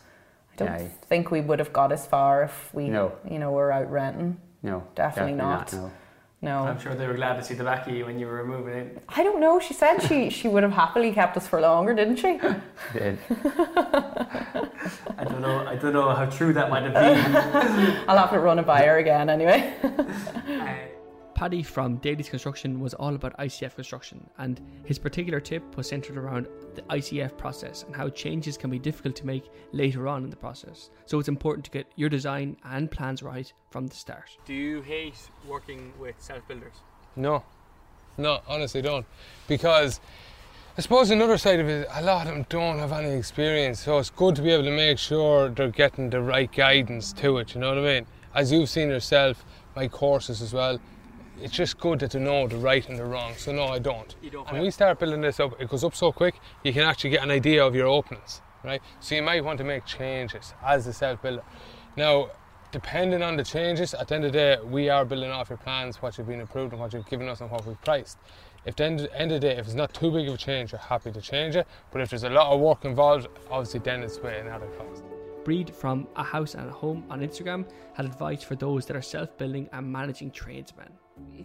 I 0.52 0.56
don't 0.56 0.68
Yeah. 0.80 0.88
think 1.08 1.30
we 1.30 1.40
would 1.40 1.58
have 1.60 1.72
got 1.72 1.92
as 1.92 2.06
far 2.06 2.42
if 2.44 2.70
we, 2.74 2.88
No. 2.88 3.12
you 3.30 3.38
know, 3.38 3.52
were 3.52 3.72
out 3.72 3.90
renting. 3.90 4.38
No, 4.62 4.82
Definitely 4.94 5.34
not. 5.34 5.72
no. 5.72 5.90
No, 6.40 6.64
I'm 6.64 6.78
sure 6.78 6.94
they 6.94 7.08
were 7.08 7.14
glad 7.14 7.34
to 7.34 7.42
see 7.42 7.54
the 7.54 7.64
back 7.64 7.88
of 7.88 7.94
you 7.94 8.06
when 8.06 8.20
you 8.20 8.28
were 8.28 8.44
moving 8.44 8.74
in. 8.74 9.00
I 9.08 9.24
don't 9.24 9.40
know. 9.40 9.58
She 9.58 9.74
said 9.74 9.98
she 9.98 10.30
she 10.30 10.46
would 10.46 10.62
have 10.62 10.70
happily 10.72 11.12
kept 11.12 11.36
us 11.36 11.48
for 11.48 11.60
longer, 11.60 11.94
didn't 11.94 12.16
she? 12.16 12.38
Did. 12.92 13.18
I 15.18 15.24
don't 15.24 15.40
know. 15.40 15.66
I 15.66 15.74
don't 15.74 15.92
know 15.92 16.10
how 16.10 16.26
true 16.26 16.52
that 16.52 16.70
might 16.70 16.84
have 16.84 16.94
been. 16.94 18.04
I'll 18.08 18.18
have 18.18 18.30
to 18.30 18.38
run 18.38 18.60
it 18.60 18.66
by 18.66 18.82
her 18.82 18.98
again 18.98 19.28
anyway. 19.28 19.74
Paddy 21.38 21.62
from 21.62 21.98
Daly's 21.98 22.28
Construction 22.28 22.80
was 22.80 22.94
all 22.94 23.14
about 23.14 23.36
ICF 23.38 23.76
construction, 23.76 24.28
and 24.38 24.60
his 24.84 24.98
particular 24.98 25.38
tip 25.38 25.76
was 25.76 25.88
centered 25.88 26.16
around 26.16 26.48
the 26.74 26.82
ICF 26.90 27.38
process 27.38 27.84
and 27.84 27.94
how 27.94 28.08
changes 28.08 28.56
can 28.56 28.70
be 28.70 28.78
difficult 28.80 29.14
to 29.14 29.24
make 29.24 29.44
later 29.70 30.08
on 30.08 30.24
in 30.24 30.30
the 30.30 30.36
process. 30.36 30.90
So 31.06 31.20
it's 31.20 31.28
important 31.28 31.64
to 31.66 31.70
get 31.70 31.86
your 31.94 32.08
design 32.08 32.56
and 32.64 32.90
plans 32.90 33.22
right 33.22 33.52
from 33.70 33.86
the 33.86 33.94
start. 33.94 34.36
Do 34.46 34.52
you 34.52 34.82
hate 34.82 35.14
working 35.46 35.92
with 36.00 36.16
self 36.18 36.42
builders? 36.48 36.74
No, 37.14 37.44
no, 38.16 38.40
honestly 38.48 38.82
don't. 38.82 39.06
Because 39.46 40.00
I 40.76 40.80
suppose 40.80 41.08
another 41.12 41.38
side 41.38 41.60
of 41.60 41.68
it, 41.68 41.86
a 41.92 42.02
lot 42.02 42.26
of 42.26 42.34
them 42.34 42.46
don't 42.48 42.80
have 42.80 42.90
any 42.90 43.16
experience, 43.16 43.78
so 43.78 43.98
it's 43.98 44.10
good 44.10 44.34
to 44.34 44.42
be 44.42 44.50
able 44.50 44.64
to 44.64 44.76
make 44.76 44.98
sure 44.98 45.50
they're 45.50 45.70
getting 45.70 46.10
the 46.10 46.20
right 46.20 46.50
guidance 46.50 47.12
to 47.12 47.38
it, 47.38 47.54
you 47.54 47.60
know 47.60 47.68
what 47.68 47.78
I 47.78 47.82
mean? 47.82 48.06
As 48.34 48.50
you've 48.50 48.68
seen 48.68 48.88
yourself, 48.88 49.44
my 49.76 49.86
courses 49.86 50.42
as 50.42 50.52
well, 50.52 50.80
it's 51.42 51.54
just 51.54 51.78
good 51.78 52.00
that 52.00 52.12
they 52.12 52.20
know 52.20 52.46
the 52.46 52.56
right 52.56 52.88
and 52.88 52.98
the 52.98 53.04
wrong, 53.04 53.34
so 53.36 53.52
no, 53.52 53.64
I 53.64 53.78
don't. 53.78 54.14
You 54.22 54.30
don't 54.30 54.46
and 54.48 54.56
feel- 54.56 54.64
we 54.64 54.70
start 54.70 54.98
building 54.98 55.20
this 55.20 55.40
up, 55.40 55.60
it 55.60 55.68
goes 55.68 55.84
up 55.84 55.94
so 55.94 56.12
quick, 56.12 56.40
you 56.64 56.72
can 56.72 56.82
actually 56.82 57.10
get 57.10 57.22
an 57.22 57.30
idea 57.30 57.64
of 57.64 57.74
your 57.74 57.86
openings, 57.86 58.40
right? 58.64 58.82
So 59.00 59.14
you 59.14 59.22
might 59.22 59.44
want 59.44 59.58
to 59.58 59.64
make 59.64 59.84
changes 59.84 60.54
as 60.64 60.86
a 60.86 60.92
self 60.92 61.22
builder. 61.22 61.42
Now, 61.96 62.30
depending 62.70 63.22
on 63.22 63.36
the 63.36 63.44
changes, 63.44 63.94
at 63.94 64.08
the 64.08 64.14
end 64.14 64.24
of 64.24 64.32
the 64.32 64.38
day, 64.38 64.58
we 64.64 64.88
are 64.88 65.04
building 65.04 65.30
off 65.30 65.48
your 65.48 65.58
plans, 65.58 66.02
what 66.02 66.18
you've 66.18 66.26
been 66.26 66.40
approved 66.40 66.72
and 66.72 66.80
what 66.80 66.92
you've 66.92 67.08
given 67.08 67.28
us 67.28 67.40
and 67.40 67.50
what 67.50 67.66
we've 67.66 67.80
priced. 67.82 68.18
If 68.66 68.76
the 68.76 68.84
end, 68.84 69.08
end 69.14 69.32
of 69.32 69.40
the 69.40 69.48
day, 69.48 69.56
if 69.56 69.66
it's 69.66 69.74
not 69.74 69.94
too 69.94 70.10
big 70.10 70.28
of 70.28 70.34
a 70.34 70.36
change, 70.36 70.72
you're 70.72 70.80
happy 70.80 71.10
to 71.10 71.20
change 71.20 71.56
it. 71.56 71.66
But 71.90 72.02
if 72.02 72.10
there's 72.10 72.24
a 72.24 72.28
lot 72.28 72.52
of 72.52 72.60
work 72.60 72.84
involved, 72.84 73.28
obviously 73.50 73.80
then 73.80 74.02
it's 74.02 74.18
way 74.18 74.40
another 74.40 74.66
cost. 74.76 75.02
Breed 75.44 75.74
from 75.74 76.06
A 76.16 76.22
House 76.22 76.54
and 76.54 76.68
a 76.68 76.72
Home 76.72 77.04
on 77.08 77.20
Instagram 77.20 77.64
had 77.94 78.04
advice 78.04 78.42
for 78.42 78.54
those 78.56 78.84
that 78.86 78.96
are 78.96 79.02
self 79.02 79.38
building 79.38 79.68
and 79.72 79.90
managing 79.90 80.30
tradesmen. 80.30 80.90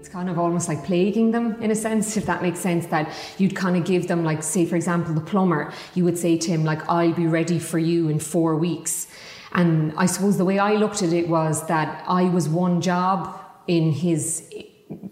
It's 0.04 0.10
kind 0.10 0.30
of 0.30 0.38
almost 0.38 0.68
like 0.68 0.84
plaguing 0.84 1.32
them 1.32 1.62
in 1.62 1.72
a 1.72 1.76
sense, 1.76 2.18
if 2.18 2.26
that 2.26 2.42
makes 2.42 2.60
sense. 2.60 2.88
That 2.88 3.14
you'd 3.38 3.56
kind 3.56 3.78
of 3.78 3.86
give 3.86 4.10
them, 4.10 4.26
like, 4.26 4.44
say, 4.44 4.66
for 4.66 4.76
example, 4.76 5.14
the 5.14 5.22
plumber, 5.22 5.72
you 5.96 6.04
would 6.04 6.18
say 6.18 6.38
to 6.38 6.52
him, 6.52 6.66
like, 6.66 6.88
I'll 6.90 7.14
be 7.14 7.26
ready 7.26 7.58
for 7.58 7.80
you 7.80 8.10
in 8.10 8.20
four 8.20 8.58
weeks. 8.58 9.08
And 9.54 9.94
I 9.96 10.08
suppose 10.08 10.38
the 10.38 10.46
way 10.46 10.60
I 10.60 10.74
looked 10.74 11.04
at 11.04 11.14
it 11.14 11.30
was 11.30 11.66
that 11.68 12.04
I 12.08 12.24
was 12.24 12.50
one 12.50 12.82
job 12.82 13.40
in 13.68 13.92
his 13.92 14.50
eh, 14.54 14.64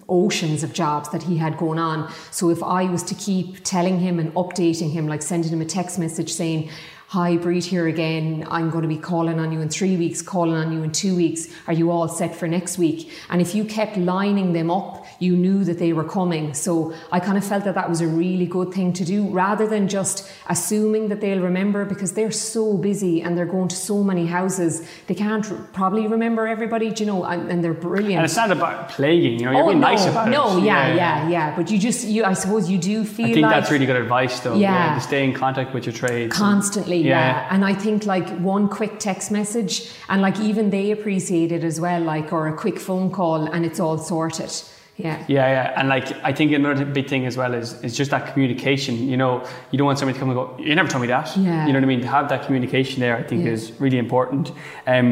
oceans 0.09 0.61
of 0.61 0.73
jobs 0.73 1.09
that 1.11 1.23
he 1.23 1.37
had 1.37 1.57
going 1.57 1.79
on. 1.79 2.11
So 2.31 2.49
if 2.49 2.61
I 2.61 2.83
was 2.85 3.03
to 3.03 3.15
keep 3.15 3.63
telling 3.63 3.99
him 3.99 4.19
and 4.19 4.33
updating 4.33 4.91
him, 4.91 5.07
like 5.07 5.21
sending 5.21 5.51
him 5.51 5.61
a 5.61 5.65
text 5.65 5.99
message 5.99 6.33
saying, 6.33 6.69
hi, 7.11 7.35
Breed 7.35 7.65
here 7.65 7.87
again. 7.87 8.47
I'm 8.49 8.69
going 8.69 8.83
to 8.83 8.87
be 8.87 8.97
calling 8.97 9.37
on 9.37 9.51
you 9.51 9.59
in 9.59 9.67
three 9.67 9.97
weeks, 9.97 10.21
calling 10.21 10.55
on 10.55 10.71
you 10.71 10.81
in 10.81 10.93
two 10.93 11.13
weeks. 11.13 11.49
Are 11.67 11.73
you 11.73 11.91
all 11.91 12.07
set 12.07 12.33
for 12.33 12.47
next 12.47 12.77
week? 12.77 13.11
And 13.29 13.41
if 13.41 13.53
you 13.53 13.65
kept 13.65 13.97
lining 13.97 14.53
them 14.53 14.71
up, 14.71 15.05
you 15.19 15.35
knew 15.35 15.65
that 15.65 15.77
they 15.77 15.91
were 15.91 16.05
coming. 16.05 16.53
So 16.53 16.93
I 17.11 17.19
kind 17.19 17.37
of 17.37 17.43
felt 17.43 17.65
that 17.65 17.75
that 17.75 17.89
was 17.89 17.99
a 17.99 18.07
really 18.07 18.45
good 18.45 18.73
thing 18.73 18.93
to 18.93 19.03
do 19.03 19.27
rather 19.27 19.67
than 19.67 19.89
just 19.89 20.31
assuming 20.47 21.09
that 21.09 21.19
they'll 21.19 21.41
remember 21.41 21.83
because 21.83 22.13
they're 22.13 22.31
so 22.31 22.77
busy 22.77 23.21
and 23.21 23.37
they're 23.37 23.45
going 23.45 23.67
to 23.67 23.75
so 23.75 24.03
many 24.03 24.25
houses. 24.25 24.87
They 25.07 25.13
can't 25.13 25.45
probably 25.73 26.07
remember 26.07 26.47
everybody, 26.47 26.91
do 26.91 27.03
you 27.03 27.07
know, 27.07 27.25
and, 27.25 27.51
and 27.51 27.61
they're 27.61 27.73
brilliant. 27.73 28.15
And 28.15 28.25
it's 28.25 28.37
not 28.37 28.51
about 28.51 28.87
plaguing, 28.87 29.37
you 29.37 29.47
know, 29.47 29.51
you're 29.51 29.63
oh, 29.63 29.67
being 29.67 29.81
no, 29.81 29.89
nice 29.89 30.05
about 30.05 30.29
no, 30.29 30.57
it. 30.57 30.61
No, 30.61 30.63
yeah, 30.65 30.95
yeah, 30.95 31.27
yeah, 31.27 31.55
But 31.57 31.69
you 31.69 31.77
just, 31.77 32.07
you, 32.07 32.23
I 32.23 32.31
suppose 32.31 32.69
you 32.69 32.77
do 32.77 33.03
feel 33.03 33.25
I 33.25 33.33
think 33.33 33.43
like 33.43 33.51
that's 33.51 33.69
really 33.69 33.85
good 33.85 33.97
advice, 33.97 34.39
though. 34.39 34.55
Yeah. 34.55 34.95
to 34.95 35.01
stay 35.01 35.25
in 35.25 35.33
contact 35.33 35.73
with 35.73 35.85
your 35.85 35.93
trades. 35.93 36.33
constantly 36.33 37.00
yeah. 37.05 37.19
Yeah. 37.19 37.47
and 37.53 37.63
i 37.65 37.73
think 37.73 38.05
like 38.05 38.27
one 38.39 38.67
quick 38.69 38.99
text 38.99 39.31
message 39.31 39.89
and 40.09 40.21
like 40.21 40.39
even 40.39 40.69
they 40.69 40.91
appreciate 40.91 41.51
it 41.51 41.63
as 41.63 41.79
well 41.79 42.01
like 42.01 42.31
or 42.33 42.47
a 42.47 42.55
quick 42.55 42.79
phone 42.79 43.09
call 43.11 43.45
and 43.53 43.65
it's 43.65 43.79
all 43.79 43.97
sorted 43.97 44.51
yeah 44.97 45.17
Yeah, 45.27 45.47
yeah, 45.55 45.79
and 45.79 45.87
like 45.89 46.07
I 46.29 46.31
think 46.33 46.51
another 46.51 46.85
big 46.85 47.07
thing 47.07 47.25
as 47.25 47.35
well 47.37 47.53
is 47.61 47.69
is 47.83 47.97
just 47.97 48.11
that 48.11 48.23
communication. 48.33 48.93
You 49.11 49.17
know, 49.17 49.33
you 49.71 49.77
don't 49.79 49.87
want 49.87 49.97
somebody 49.99 50.15
to 50.15 50.19
come 50.19 50.29
and 50.31 50.37
go, 50.41 50.45
"You 50.67 50.75
never 50.75 50.89
told 50.89 51.01
me 51.01 51.07
that." 51.07 51.27
Yeah. 51.37 51.65
You 51.65 51.71
know 51.73 51.79
what 51.79 51.89
I 51.89 51.93
mean? 51.93 52.01
To 52.01 52.07
have 52.17 52.27
that 52.29 52.41
communication 52.45 52.99
there, 52.99 53.15
I 53.17 53.23
think, 53.29 53.39
Yeah. 53.45 53.53
is 53.55 53.71
really 53.83 53.97
important. 53.97 54.51
Um, 54.85 55.07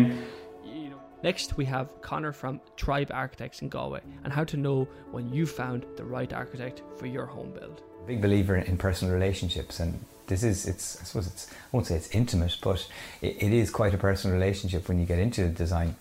Next, 1.24 1.58
we 1.58 1.66
have 1.66 1.88
Connor 2.02 2.32
from 2.32 2.62
Tribe 2.78 3.12
Architects 3.14 3.62
in 3.62 3.70
Galway 3.70 4.02
and 4.24 4.32
how 4.32 4.46
to 4.46 4.58
know 4.58 4.88
when 5.12 5.28
you 5.34 5.46
found 5.46 5.86
the 5.98 6.06
right 6.06 6.32
architect 6.34 6.82
for 6.98 7.08
your 7.08 7.26
home 7.26 7.52
build. 7.60 7.82
Big 8.10 8.22
believer 8.22 8.56
in 8.58 8.76
personal 8.76 9.14
relationships 9.14 9.80
and 9.80 10.04
this 10.26 10.42
is 10.42 10.66
it's 10.68 11.00
i 11.00 11.04
suppose 11.04 11.28
it's 11.28 11.46
i 11.52 11.56
won't 11.72 11.86
say 11.86 11.96
it's 11.96 12.10
intimate 12.10 12.58
but 12.64 12.88
it, 13.22 13.36
it 13.46 13.54
is 13.54 13.70
quite 13.70 13.94
a 13.94 14.00
personal 14.00 14.36
relationship 14.36 14.90
when 14.90 15.00
you 15.00 15.06
get 15.06 15.20
into 15.20 15.48
design. 15.48 15.96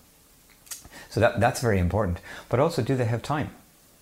So 1.11 1.19
that 1.19 1.39
that's 1.39 1.61
very 1.61 1.79
important. 1.79 2.17
But 2.49 2.59
also 2.59 2.81
do 2.81 2.95
they 2.95 3.05
have 3.05 3.21
time? 3.21 3.49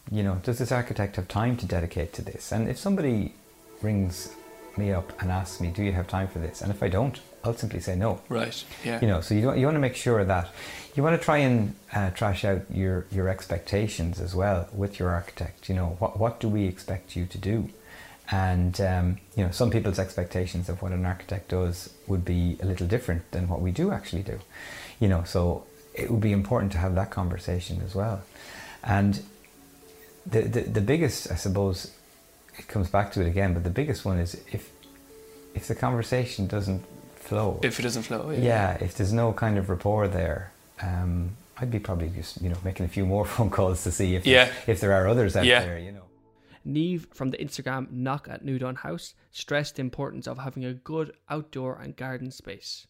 You 0.10 0.24
know 0.24 0.36
does 0.48 0.58
this 0.58 0.72
architect 0.72 1.18
have 1.18 1.28
time 1.28 1.58
to 1.58 1.66
dedicate 1.66 2.14
to 2.14 2.22
this? 2.22 2.52
And 2.54 2.70
if 2.70 2.78
somebody 2.78 3.34
rings 3.82 4.34
me 4.78 4.92
up 4.94 5.08
and 5.22 5.30
asks 5.30 5.60
me 5.60 5.68
do 5.78 5.84
you 5.84 5.92
have 5.92 6.08
time 6.08 6.30
for 6.30 6.40
this? 6.40 6.62
And 6.62 6.72
if 6.72 6.82
i 6.82 6.88
don't 6.88 7.20
i'll 7.44 7.54
simply 7.64 7.82
say 7.82 7.96
no. 7.98 8.22
Right, 8.30 8.58
yeah. 8.86 9.02
you 9.02 9.08
know 9.12 9.20
so 9.20 9.34
you, 9.36 9.42
don't- 9.42 9.58
you 9.60 9.66
want 9.66 9.76
to 9.76 9.86
make 9.88 9.98
sure 9.98 10.24
that. 10.24 10.48
You 10.96 11.04
want 11.04 11.16
to 11.20 11.24
try 11.24 11.38
and 11.48 11.76
uh, 11.94 12.10
trash 12.20 12.44
out 12.50 12.62
your 12.82 13.06
your 13.18 13.28
expectations 13.36 14.20
as 14.20 14.34
well 14.34 14.60
with 14.82 14.94
your 15.00 15.10
architect. 15.10 15.68
You 15.70 15.76
know 15.80 15.90
what 16.00 16.18
what 16.22 16.40
do 16.40 16.48
we 16.58 16.64
expect 16.74 17.16
you 17.18 17.26
to 17.36 17.38
do 17.52 17.58
and 18.32 18.82
um, 18.82 19.18
you 19.36 19.44
know 19.44 19.52
some 19.52 19.70
people's 19.70 20.00
expectations 20.00 20.68
of 20.70 20.82
what 20.82 20.92
an 20.92 21.06
architect 21.06 21.50
does 21.50 21.90
would 22.08 22.26
be 22.26 22.58
a 22.62 22.66
little 22.66 22.88
different 22.88 23.30
than 23.32 23.48
what 23.48 23.62
we 23.62 23.72
do 23.72 23.92
actually 23.92 24.24
do 24.24 24.38
you 25.00 25.08
know 25.08 25.24
so 25.24 25.64
it 25.94 26.12
would 26.12 26.22
be 26.22 26.32
important 26.34 26.72
to 26.72 26.78
have 26.78 26.94
that 26.96 27.10
conversation 27.10 27.82
as 27.86 27.96
well 27.96 28.22
and 28.84 29.22
the, 30.26 30.42
the 30.42 30.62
the 30.62 30.82
biggest 30.82 31.32
i 31.32 31.36
suppose 31.36 31.92
it 32.58 32.68
comes 32.68 32.90
back 32.90 33.12
to 33.14 33.22
it 33.22 33.28
again 33.28 33.54
but 33.54 33.64
the 33.64 33.70
biggest 33.70 34.04
one 34.04 34.18
is 34.20 34.36
if 34.52 34.70
if 35.56 35.68
the 35.68 35.76
conversation 35.76 36.48
doesn't 36.48 36.84
flow 37.16 37.60
If 37.64 37.80
it 37.80 37.84
doesn't 37.84 38.04
flow, 38.04 38.30
yeah. 38.32 38.40
yeah 38.40 38.78
if 38.84 38.96
there's 38.96 39.12
no 39.14 39.34
kind 39.34 39.58
of 39.58 39.70
rapport 39.70 40.08
there 40.08 40.52
um, 40.82 41.32
i'd 41.60 41.72
be 41.72 41.80
probably 41.80 42.10
just 42.10 42.42
you 42.42 42.50
know 42.50 42.58
making 42.64 42.86
a 42.86 42.90
few 42.90 43.06
more 43.06 43.26
phone 43.34 43.50
calls 43.50 43.84
to 43.84 43.92
see 43.92 44.16
if 44.16 44.28
Yeah. 44.28 44.52
if 44.68 44.80
there 44.82 44.92
are 44.94 45.08
others 45.08 45.36
out 45.38 45.46
Yeah. 45.46 45.62
there 45.62 45.80
you 45.80 45.92
know 45.94 46.04
Neve 46.68 47.08
from 47.12 47.32
the 47.32 47.38
Instagram 47.38 47.90
Knock 47.92 48.28
at 48.30 48.46
Nudon 48.46 48.78
House 48.78 49.16
stressed 49.32 49.78
the 49.78 49.82
importance 49.82 50.28
of 50.28 50.38
having 50.38 50.66
a 50.66 50.74
good 50.74 51.14
outdoor 51.30 51.80
and 51.80 51.96
garden 51.96 52.30
space. 52.30 52.86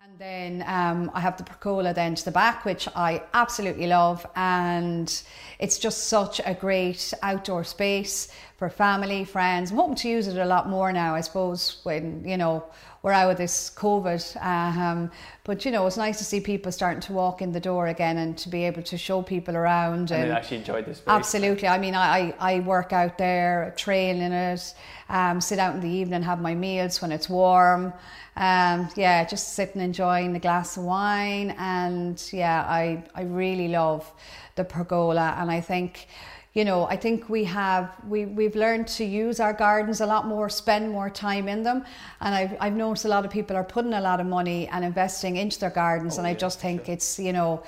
And 0.00 0.18
then 0.18 0.64
um, 0.66 1.10
I 1.12 1.20
have 1.20 1.36
the 1.36 1.44
pergola 1.44 1.92
then 1.92 2.14
to 2.14 2.24
the 2.24 2.30
back, 2.30 2.64
which 2.64 2.88
I 2.96 3.22
absolutely 3.34 3.88
love. 3.88 4.26
And 4.36 5.22
it's 5.58 5.78
just 5.78 6.04
such 6.04 6.40
a 6.46 6.54
great 6.54 7.12
outdoor 7.22 7.64
space 7.64 8.32
for 8.58 8.68
family, 8.68 9.24
friends. 9.24 9.70
I'm 9.70 9.76
hoping 9.76 9.94
to 9.94 10.08
use 10.08 10.26
it 10.26 10.36
a 10.36 10.44
lot 10.44 10.68
more 10.68 10.92
now, 10.92 11.14
I 11.14 11.20
suppose, 11.20 11.78
when, 11.84 12.24
you 12.26 12.36
know, 12.36 12.64
we're 13.02 13.12
out 13.12 13.30
of 13.30 13.38
this 13.38 13.70
COVID. 13.76 14.44
Um, 14.44 15.12
but, 15.44 15.64
you 15.64 15.70
know, 15.70 15.86
it's 15.86 15.96
nice 15.96 16.18
to 16.18 16.24
see 16.24 16.40
people 16.40 16.72
starting 16.72 17.00
to 17.02 17.12
walk 17.12 17.40
in 17.40 17.52
the 17.52 17.60
door 17.60 17.86
again 17.86 18.16
and 18.18 18.36
to 18.38 18.48
be 18.48 18.64
able 18.64 18.82
to 18.82 18.98
show 18.98 19.22
people 19.22 19.56
around. 19.56 20.10
and 20.10 20.24
they 20.28 20.32
actually 20.32 20.56
enjoyed 20.56 20.86
this. 20.86 20.98
space. 20.98 21.06
Absolutely. 21.06 21.68
I 21.68 21.78
mean, 21.78 21.94
I, 21.94 22.34
I 22.40 22.56
I 22.56 22.60
work 22.60 22.92
out 22.92 23.16
there, 23.16 23.72
trail 23.76 24.16
in 24.20 24.32
it, 24.32 24.74
um, 25.08 25.40
sit 25.40 25.60
out 25.60 25.76
in 25.76 25.80
the 25.80 25.88
evening, 25.88 26.22
have 26.22 26.40
my 26.40 26.56
meals 26.56 27.00
when 27.00 27.12
it's 27.12 27.28
warm. 27.28 27.92
Um, 28.36 28.88
yeah, 28.96 29.24
just 29.24 29.54
sitting 29.54 29.80
enjoying 29.80 30.34
a 30.34 30.40
glass 30.40 30.76
of 30.76 30.82
wine. 30.82 31.54
And 31.58 32.20
yeah, 32.32 32.64
I, 32.68 33.04
I 33.14 33.22
really 33.22 33.68
love 33.68 34.10
the 34.56 34.64
pergola. 34.64 35.36
And 35.38 35.48
I 35.48 35.60
think, 35.60 36.08
you 36.54 36.64
know, 36.64 36.86
I 36.86 36.96
think 36.96 37.28
we 37.28 37.44
have, 37.44 37.94
we, 38.06 38.24
we've 38.24 38.56
learned 38.56 38.88
to 38.88 39.04
use 39.04 39.38
our 39.38 39.52
gardens 39.52 40.00
a 40.00 40.06
lot 40.06 40.26
more, 40.26 40.48
spend 40.48 40.90
more 40.90 41.10
time 41.10 41.48
in 41.48 41.62
them. 41.62 41.84
And 42.20 42.34
I've, 42.34 42.56
I've 42.60 42.72
noticed 42.72 43.04
a 43.04 43.08
lot 43.08 43.24
of 43.24 43.30
people 43.30 43.56
are 43.56 43.64
putting 43.64 43.92
a 43.92 44.00
lot 44.00 44.20
of 44.20 44.26
money 44.26 44.66
and 44.68 44.84
investing 44.84 45.36
into 45.36 45.60
their 45.60 45.70
gardens. 45.70 46.18
and 46.18 46.26
I 46.26 46.34
just 46.34 46.60
think 46.60 46.88
it's, 46.88 47.18
you 47.18 47.32
know, 47.32 47.62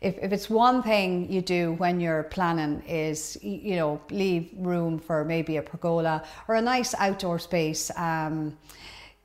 if, 0.00 0.18
if 0.18 0.32
it's 0.32 0.50
one 0.50 0.82
thing 0.82 1.30
you 1.32 1.40
do 1.40 1.72
when 1.74 2.00
you're 2.00 2.24
planning 2.24 2.82
is 2.86 3.38
you 3.42 3.76
know 3.76 4.00
leave 4.10 4.50
room 4.56 4.98
for 4.98 5.24
maybe 5.24 5.56
a 5.56 5.62
pergola 5.62 6.22
or 6.48 6.56
a 6.56 6.62
nice 6.62 6.94
outdoor 6.98 7.38
space 7.38 7.90
um, 7.96 8.56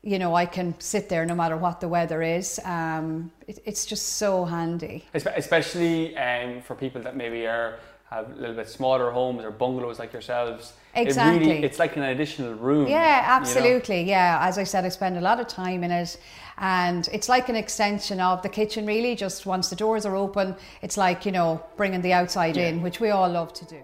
you 0.01 0.17
know 0.17 0.33
i 0.33 0.45
can 0.45 0.73
sit 0.79 1.09
there 1.09 1.25
no 1.25 1.35
matter 1.35 1.57
what 1.57 1.79
the 1.81 1.87
weather 1.87 2.21
is 2.21 2.59
um, 2.65 3.31
it, 3.47 3.59
it's 3.65 3.85
just 3.85 4.13
so 4.13 4.45
handy 4.45 5.03
especially 5.13 6.17
um, 6.17 6.61
for 6.61 6.75
people 6.75 7.01
that 7.01 7.15
maybe 7.15 7.45
are 7.45 7.77
have 8.11 8.29
a 8.29 8.35
little 8.35 8.55
bit 8.55 8.67
smaller 8.69 9.09
homes 9.11 9.43
or 9.43 9.51
bungalows 9.51 9.97
like 9.99 10.11
yourselves. 10.13 10.73
It 10.93 11.07
Exactly. 11.07 11.47
really, 11.47 11.63
it's 11.63 11.79
like 11.79 11.95
an 11.95 12.03
additional 12.03 12.53
room. 12.53 12.87
yeah 12.87 13.15
you 13.15 13.21
know? 13.21 13.33
absolutely 13.39 14.01
yeah 14.03 14.39
as 14.41 14.57
i 14.57 14.65
said 14.65 14.83
i 14.83 14.89
spend 14.89 15.15
a 15.17 15.21
lot 15.21 15.39
of 15.39 15.47
time 15.47 15.85
in 15.85 15.91
it 15.91 16.17
and 16.57 17.07
it's 17.13 17.29
like 17.29 17.47
an 17.47 17.55
extension 17.55 18.19
of 18.19 18.41
the 18.41 18.49
kitchen 18.49 18.85
really 18.85 19.15
just 19.15 19.45
once 19.45 19.69
the 19.69 19.75
doors 19.77 20.05
are 20.05 20.17
open 20.17 20.53
it's 20.81 20.97
like 20.97 21.25
you 21.25 21.31
know 21.31 21.63
bringing 21.77 22.01
the 22.01 22.11
outside 22.11 22.57
in 22.57 22.81
which 22.81 22.99
we 22.99 23.09
all 23.09 23.29
love 23.29 23.53
to 23.53 23.63
do 23.65 23.81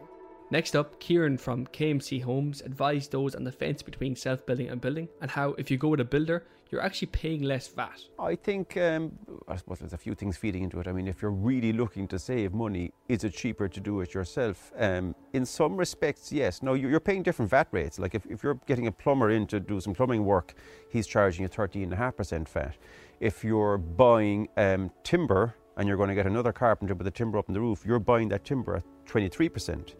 Next 0.50 0.78
up, 0.78 0.98
Kieran 1.02 1.38
from 1.38 1.68
KMC 1.68 2.24
Homes 2.24 2.62
advised 2.62 3.12
those 3.12 3.36
on 3.36 3.44
the 3.44 3.52
fence 3.52 3.82
between 3.84 4.16
self 4.16 4.46
building 4.46 4.70
and 4.70 4.80
building 4.80 5.10
and 5.22 5.30
how 5.32 5.56
if 5.58 5.70
you 5.70 5.78
go 5.78 5.90
with 5.90 6.00
a 6.00 6.06
builder, 6.06 6.46
you're 6.72 6.82
actually 6.82 7.08
paying 7.08 7.44
less 7.44 7.68
VAT. 7.68 8.00
I 8.20 8.36
think, 8.36 8.76
um, 8.78 9.12
I 9.48 9.56
suppose 9.56 9.80
there's 9.80 9.94
a 9.94 9.98
few 9.98 10.16
things 10.16 10.38
feeding 10.38 10.64
into 10.64 10.80
it. 10.80 10.88
I 10.88 10.92
mean, 10.92 11.08
if 11.08 11.22
you're 11.22 11.32
really 11.32 11.74
looking 11.74 12.08
to 12.10 12.20
save 12.20 12.54
money, 12.54 12.92
is 13.08 13.24
it 13.24 13.34
cheaper 13.34 13.68
to 13.68 13.80
do 13.80 14.02
it 14.02 14.14
yourself? 14.14 14.72
Um, 14.78 15.16
in 15.34 15.46
some 15.46 15.78
respects, 15.78 16.32
yes. 16.32 16.62
No, 16.62 16.74
you- 16.74 16.88
you're 16.90 17.00
paying 17.00 17.24
different 17.24 17.50
VAT 17.52 17.68
rates. 17.72 18.00
Like 18.00 18.16
if, 18.16 18.26
if 18.28 18.44
you're 18.44 18.60
getting 18.66 18.88
a 18.88 18.92
plumber 18.92 19.30
in 19.30 19.48
to 19.48 19.60
do 19.60 19.80
some 19.80 19.94
plumbing 19.94 20.26
work, 20.26 20.54
he's 20.90 21.08
charging 21.08 21.44
you 21.44 21.50
13.5% 21.50 22.48
VAT. 22.50 22.76
If 23.20 23.44
you're 23.44 23.78
buying 23.78 24.48
um, 24.58 24.92
timber 25.04 25.56
and 25.78 25.88
you're 25.88 25.98
going 25.98 26.10
to 26.10 26.16
get 26.16 26.26
another 26.28 26.52
carpenter 26.52 26.96
with 26.96 27.06
the 27.06 27.12
timber 27.12 27.38
up 27.38 27.50
on 27.50 27.54
the 27.54 27.62
roof, 27.62 27.84
you're 27.86 28.00
buying 28.00 28.30
that 28.30 28.44
timber 28.44 28.76
at 28.78 28.84
23%. 29.08 29.94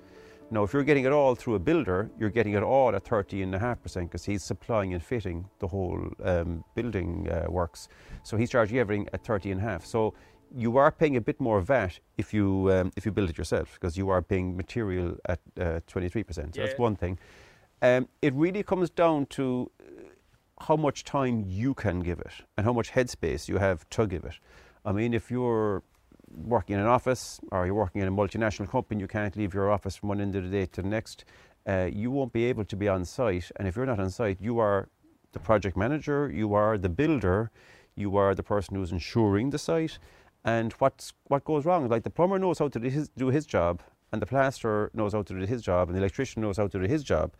Now, 0.50 0.64
if 0.64 0.72
you're 0.72 0.84
getting 0.84 1.04
it 1.04 1.12
all 1.12 1.36
through 1.36 1.56
a 1.56 1.60
builder, 1.60 2.10
you're 2.18 2.30
getting 2.30 2.54
it 2.54 2.64
all 2.64 2.96
at 2.96 3.04
30.5% 3.04 4.04
because 4.04 4.24
he's 4.24 4.44
supplying 4.44 4.94
and 4.94 5.04
fitting 5.04 5.50
the 5.60 5.68
whole 5.68 6.08
um, 6.24 6.64
building 6.74 7.28
uh, 7.30 7.48
works. 7.50 7.90
So 8.24 8.38
he's 8.38 8.50
charging 8.50 8.78
everything 8.78 9.10
at 9.12 9.24
30.5. 9.26 9.86
So 9.86 10.14
you 10.56 10.78
are 10.78 10.90
paying 10.90 11.18
a 11.18 11.22
bit 11.22 11.42
more 11.42 11.60
VAT 11.60 12.00
if 12.18 12.34
you 12.34 12.72
um, 12.72 12.94
if 12.96 13.06
you 13.06 13.12
build 13.12 13.30
it 13.30 13.38
yourself 13.38 13.74
because 13.74 13.98
you 13.98 14.08
are 14.10 14.22
paying 14.22 14.56
material 14.56 15.18
at 15.26 15.40
uh, 15.60 15.82
23%. 15.86 16.34
So 16.34 16.42
Yeah. 16.62 16.66
that's 16.66 16.78
one 16.80 16.96
thing. 16.96 17.20
Um, 17.82 18.08
it 18.22 18.34
really 18.34 18.64
comes 18.64 18.90
down 18.90 19.26
to 19.28 19.70
uh, 19.82 20.66
how 20.66 20.78
much 20.78 21.04
time 21.04 21.44
you 21.46 21.74
can 21.74 22.00
give 22.00 22.20
it 22.20 22.46
and 22.56 22.66
how 22.66 22.72
much 22.72 22.92
headspace 22.92 23.50
you 23.50 23.58
have 23.58 23.88
to 23.90 24.08
give 24.08 24.24
it. 24.24 24.40
I 24.86 24.94
mean, 24.94 25.14
if 25.14 25.30
you're 25.30 25.84
working 26.32 26.76
in 26.76 26.80
an 26.80 26.88
office 26.88 27.40
or 27.52 27.66
you're 27.66 27.76
working 27.76 28.02
in 28.02 28.08
a 28.08 28.12
multinational 28.12 28.70
company, 28.70 29.02
you 29.02 29.08
can't 29.08 29.36
leave 29.36 29.54
your 29.54 29.72
office 29.72 29.96
from 29.96 30.10
one 30.10 30.22
end 30.22 30.36
of 30.36 30.44
the 30.44 30.50
day 30.50 30.66
to 30.66 30.82
the 30.82 30.88
next. 30.88 31.26
Uh, 31.68 31.90
you 31.92 32.12
won't 32.12 32.34
be 32.34 32.46
able 32.46 32.66
to 32.66 32.76
be 32.76 32.88
on 32.88 33.06
site. 33.06 33.52
And 33.58 33.68
if 33.68 33.76
you're 33.76 33.86
not 33.86 34.00
on 34.00 34.10
site, 34.10 34.38
you 34.40 34.60
are 34.60 34.90
the 35.34 35.40
project 35.40 35.76
manager, 35.76 36.32
you 36.34 36.54
are 36.54 36.78
the 36.78 36.90
builder, 36.90 37.52
you 37.96 38.16
are 38.18 38.34
the 38.34 38.44
person 38.44 38.76
who's 38.76 38.92
ensuring 38.92 39.50
the 39.50 39.58
site. 39.58 40.00
And 40.46 40.72
what's, 40.74 41.14
what 41.26 41.44
goes 41.44 41.66
wrong? 41.66 41.90
Like 41.90 42.04
the 42.04 42.10
plumber 42.10 42.40
knows 42.40 42.60
how 42.60 42.70
to 42.70 42.80
do 42.80 42.88
his, 42.88 43.10
do 43.10 43.28
his 43.28 43.46
job, 43.46 43.82
and 44.12 44.22
the 44.22 44.26
plasterer 44.26 44.90
knows 44.94 45.14
how 45.14 45.24
to 45.24 45.34
do 45.34 45.46
his 45.46 45.62
job, 45.62 45.90
and 45.90 45.96
the 45.96 46.00
electrician 46.00 46.42
knows 46.42 46.58
how 46.58 46.68
to 46.68 46.80
do 46.80 46.86
his 46.86 47.04
job. 47.04 47.34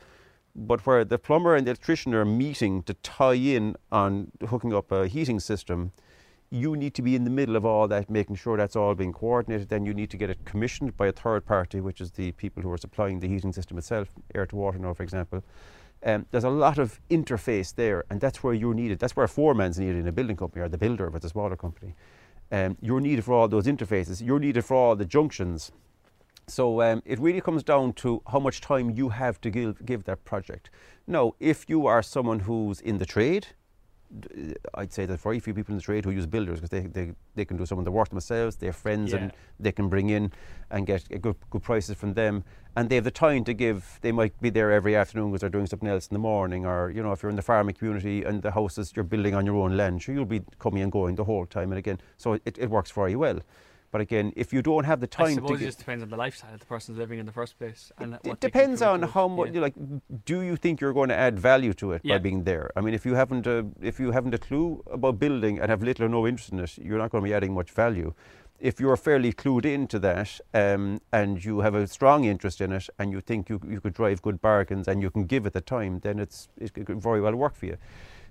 But 0.56 0.86
where 0.86 1.06
the 1.06 1.18
plumber 1.18 1.56
and 1.56 1.66
the 1.66 1.72
electrician 1.72 2.14
are 2.14 2.26
meeting 2.26 2.84
to 2.84 2.94
tie 2.96 3.36
in 3.36 3.76
on 3.92 4.32
hooking 4.48 4.74
up 4.74 4.92
a 4.92 5.08
heating 5.08 5.40
system, 5.40 5.92
you 6.50 6.76
need 6.78 6.94
to 6.94 7.02
be 7.02 7.16
in 7.16 7.24
the 7.24 7.30
middle 7.30 7.56
of 7.56 7.66
all 7.66 7.88
that, 7.90 8.10
making 8.10 8.36
sure 8.38 8.56
that's 8.58 8.76
all 8.76 8.96
being 8.96 9.12
coordinated. 9.12 9.70
Then 9.70 9.86
you 9.86 9.94
need 9.94 10.10
to 10.12 10.18
get 10.18 10.30
it 10.30 10.46
commissioned 10.46 10.96
by 10.96 11.08
a 11.08 11.12
third 11.12 11.46
party, 11.46 11.82
which 11.82 12.00
is 12.00 12.12
the 12.12 12.32
people 12.34 12.64
who 12.64 12.72
are 12.72 12.78
supplying 12.78 13.20
the 13.20 13.28
heating 13.28 13.52
system 13.52 13.78
itself, 13.78 14.10
air 14.34 14.46
to 14.46 14.56
water 14.56 14.80
now, 14.80 14.94
for 14.94 15.04
example. 15.04 15.44
Um, 16.04 16.26
there's 16.32 16.44
a 16.44 16.50
lot 16.50 16.78
of 16.78 17.02
interface 17.10 17.74
there, 17.76 18.06
and 18.10 18.22
that's 18.22 18.44
where 18.44 18.54
you're 18.54 18.74
needed. 18.74 19.00
That's 19.00 19.16
where 19.16 19.26
a 19.26 19.30
foreman's 19.30 19.80
needed 19.80 19.98
in 19.98 20.08
a 20.08 20.12
building 20.12 20.38
company 20.38 20.64
or 20.64 20.70
the 20.70 20.78
builder 20.78 21.12
it's 21.16 21.26
a 21.26 21.30
smaller 21.30 21.58
company. 21.58 21.96
Um, 22.52 22.78
you're 22.82 23.02
needed 23.02 23.26
for 23.26 23.34
all 23.34 23.48
those 23.48 23.66
interfaces. 23.66 24.26
You're 24.26 24.40
needed 24.40 24.64
for 24.64 24.76
all 24.76 24.96
the 24.96 25.06
junctions. 25.06 25.72
So 26.48 26.82
um, 26.82 27.02
it 27.06 27.20
really 27.20 27.42
comes 27.42 27.62
down 27.62 27.92
to 27.94 28.22
how 28.32 28.40
much 28.40 28.62
time 28.62 28.92
you 28.92 29.10
have 29.10 29.42
to 29.42 29.50
give, 29.50 29.86
give 29.86 30.06
that 30.06 30.24
project. 30.24 30.70
Now, 31.06 31.34
if 31.42 31.66
you 31.68 31.88
are 31.88 32.02
someone 32.02 32.40
who's 32.40 32.80
in 32.80 33.00
the 33.00 33.06
trade, 33.06 33.48
I'd 34.74 34.94
say 34.94 35.06
that 35.06 35.20
very 35.20 35.40
few 35.40 35.54
people 35.54 35.74
in 35.74 35.78
the 35.78 35.84
trade 35.84 36.06
who 36.06 36.12
use 36.12 36.26
builders 36.26 36.60
because 36.60 36.70
they, 36.70 36.82
they, 36.82 37.12
they 37.36 37.46
can 37.46 37.58
do 37.58 37.66
some 37.66 37.78
of 37.78 37.86
the 37.86 37.92
work 37.92 38.10
themselves, 38.10 38.56
they 38.56 38.68
have 38.68 38.76
friends 38.76 39.12
Yeah. 39.12 39.20
and 39.20 39.32
they 39.60 39.72
can 39.72 39.90
bring 39.90 40.10
in 40.10 40.32
and 40.72 40.88
get 40.88 41.22
good, 41.22 41.36
good 41.50 41.62
prices 41.64 41.98
from 41.98 42.14
them. 42.14 42.44
And 42.76 42.90
they 42.90 42.96
have 42.96 43.04
the 43.04 43.12
time 43.12 43.44
to 43.46 43.54
give, 43.54 44.00
they 44.02 44.12
might 44.12 44.40
be 44.40 44.50
there 44.50 44.72
every 44.72 44.96
afternoon 44.96 45.32
because 45.32 45.42
they're 45.42 45.50
doing 45.50 45.66
something 45.66 45.90
else 45.90 46.08
in 46.08 46.14
the 46.14 46.20
morning. 46.20 46.66
Or, 46.66 46.92
you 46.92 47.02
know, 47.04 47.12
if 47.12 47.24
you're 47.24 47.30
in 47.32 47.36
the 47.36 47.42
farming 47.42 47.76
community 47.76 48.24
and 48.24 48.42
the 48.42 48.52
houses 48.52 48.94
you're 48.96 49.04
building 49.04 49.34
on 49.34 49.46
your 49.46 49.56
own 49.56 49.76
land, 49.76 50.02
sure, 50.04 50.14
you'll 50.16 50.26
be 50.26 50.42
coming 50.60 50.84
and 50.84 50.92
going 50.92 51.16
the 51.16 51.24
whole 51.24 51.46
time. 51.46 51.72
And 51.72 51.80
again, 51.80 52.00
so 52.18 52.34
it, 52.34 52.58
it 52.58 52.70
works 52.70 52.92
very 52.92 53.16
well. 53.16 53.40
But 53.92 54.02
again, 54.02 54.34
if 54.36 54.52
you 54.52 54.62
don't 54.62 54.84
have 54.84 55.00
the 55.00 55.08
time 55.08 55.28
I 55.28 55.30
to 55.30 55.36
suppose 55.36 55.62
it 55.62 55.66
just 55.66 55.80
depends 55.80 56.04
on 56.04 56.10
the 56.10 56.18
lifestyle 56.18 56.52
that 56.52 56.60
the 56.60 56.66
person's 56.66 56.98
living 56.98 57.20
in 57.20 57.26
the 57.26 57.32
first 57.32 57.58
place. 57.58 57.92
And 57.98 58.18
it 58.24 58.40
depends 58.40 58.82
on 58.82 59.02
how 59.04 59.28
much 59.28 59.48
Yeah. 59.48 59.54
you 59.54 59.62
like. 59.62 59.76
Do 60.26 60.42
you 60.42 60.56
think 60.58 60.82
you're 60.82 60.94
going 60.94 61.10
to 61.10 61.16
add 61.16 61.40
value 61.40 61.74
to 61.76 61.94
it 61.94 62.02
Yeah. 62.04 62.16
by 62.16 62.20
being 62.20 62.44
there? 62.44 62.70
I 62.76 62.82
mean, 62.82 62.94
if 62.94 63.06
you 63.06 63.16
haven't, 63.16 63.48
uh, 63.48 63.64
if 63.82 64.00
you 64.00 64.12
haven't 64.12 64.34
a 64.34 64.38
clue 64.38 64.84
about 64.92 65.20
building 65.20 65.60
and 65.60 65.70
have 65.70 65.82
little 65.84 66.06
or 66.06 66.10
no 66.10 66.28
interest 66.28 66.52
in 66.52 66.60
it, 66.60 66.78
you're 66.78 66.98
not 66.98 67.12
going 67.12 67.24
to 67.24 67.28
be 67.30 67.34
adding 67.34 67.54
much 67.54 67.72
value. 67.72 68.14
If 68.60 68.80
you're 68.80 68.98
fairly 68.98 69.32
clued 69.34 69.66
into 69.66 70.00
that 70.00 70.42
um, 70.54 71.00
and 71.14 71.44
you 71.46 71.60
have 71.60 71.76
a 71.76 71.86
strong 71.88 72.26
interest 72.26 72.60
in 72.60 72.72
it 72.72 72.90
and 72.98 73.12
you 73.12 73.22
think 73.22 73.50
you, 73.50 73.62
you 73.70 73.80
could 73.80 73.94
drive 73.94 74.22
good 74.22 74.42
bargains 74.42 74.88
and 74.88 75.02
you 75.02 75.12
can 75.12 75.26
give 75.28 75.46
it 75.46 75.54
the 75.54 75.62
time, 75.62 76.00
then 76.00 76.20
it's 76.20 76.50
it 76.58 76.74
could 76.74 77.00
very 77.00 77.22
well 77.22 77.36
work 77.36 77.56
for 77.56 77.68
you. 77.68 77.78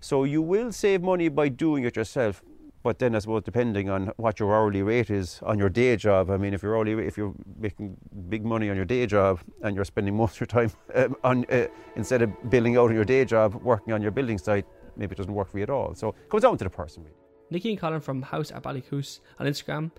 So 0.00 0.24
you 0.24 0.42
will 0.42 0.72
save 0.72 1.00
money 1.02 1.28
by 1.28 1.48
doing 1.48 1.84
it 1.84 1.94
yourself. 1.96 2.42
But 2.86 3.00
then, 3.00 3.16
I 3.16 3.18
suppose, 3.18 3.42
depending 3.42 3.90
on 3.90 4.12
what 4.16 4.38
your 4.38 4.54
hourly 4.54 4.80
rate 4.80 5.10
is 5.10 5.40
on 5.42 5.58
your 5.58 5.68
day 5.68 5.96
job, 5.96 6.30
I 6.30 6.36
mean, 6.36 6.54
if 6.54 6.62
you're 6.62 6.76
hourly, 6.76 6.92
if 7.04 7.16
you're 7.16 7.34
making 7.58 7.96
big 8.28 8.44
money 8.44 8.70
on 8.70 8.76
your 8.76 8.84
day 8.84 9.06
job 9.06 9.40
and 9.62 9.74
you're 9.74 9.84
spending 9.84 10.16
most 10.22 10.36
of 10.36 10.42
your 10.42 10.46
time 10.46 10.70
um, 10.94 11.16
on 11.24 11.44
uh, 11.50 11.66
instead 11.96 12.22
of 12.22 12.30
billing 12.48 12.76
out 12.76 12.90
on 12.90 12.94
your 12.94 13.04
day 13.04 13.24
job, 13.24 13.56
working 13.56 13.92
on 13.92 14.02
your 14.02 14.12
building 14.12 14.38
site, 14.38 14.66
maybe 14.96 15.14
it 15.14 15.16
doesn't 15.16 15.34
work 15.34 15.50
for 15.50 15.58
you 15.58 15.64
at 15.64 15.70
all. 15.70 15.96
So 15.96 16.10
it 16.10 16.30
comes 16.30 16.44
down 16.44 16.58
to 16.58 16.62
the 16.62 16.70
person. 16.70 17.02
Really. 17.02 17.16
Nikki 17.50 17.70
and 17.70 17.80
Colin 17.80 18.00
from 18.00 18.22
House 18.22 18.52
at 18.52 18.62
Ballycoos 18.62 19.18
on 19.40 19.48
Instagram 19.48 19.90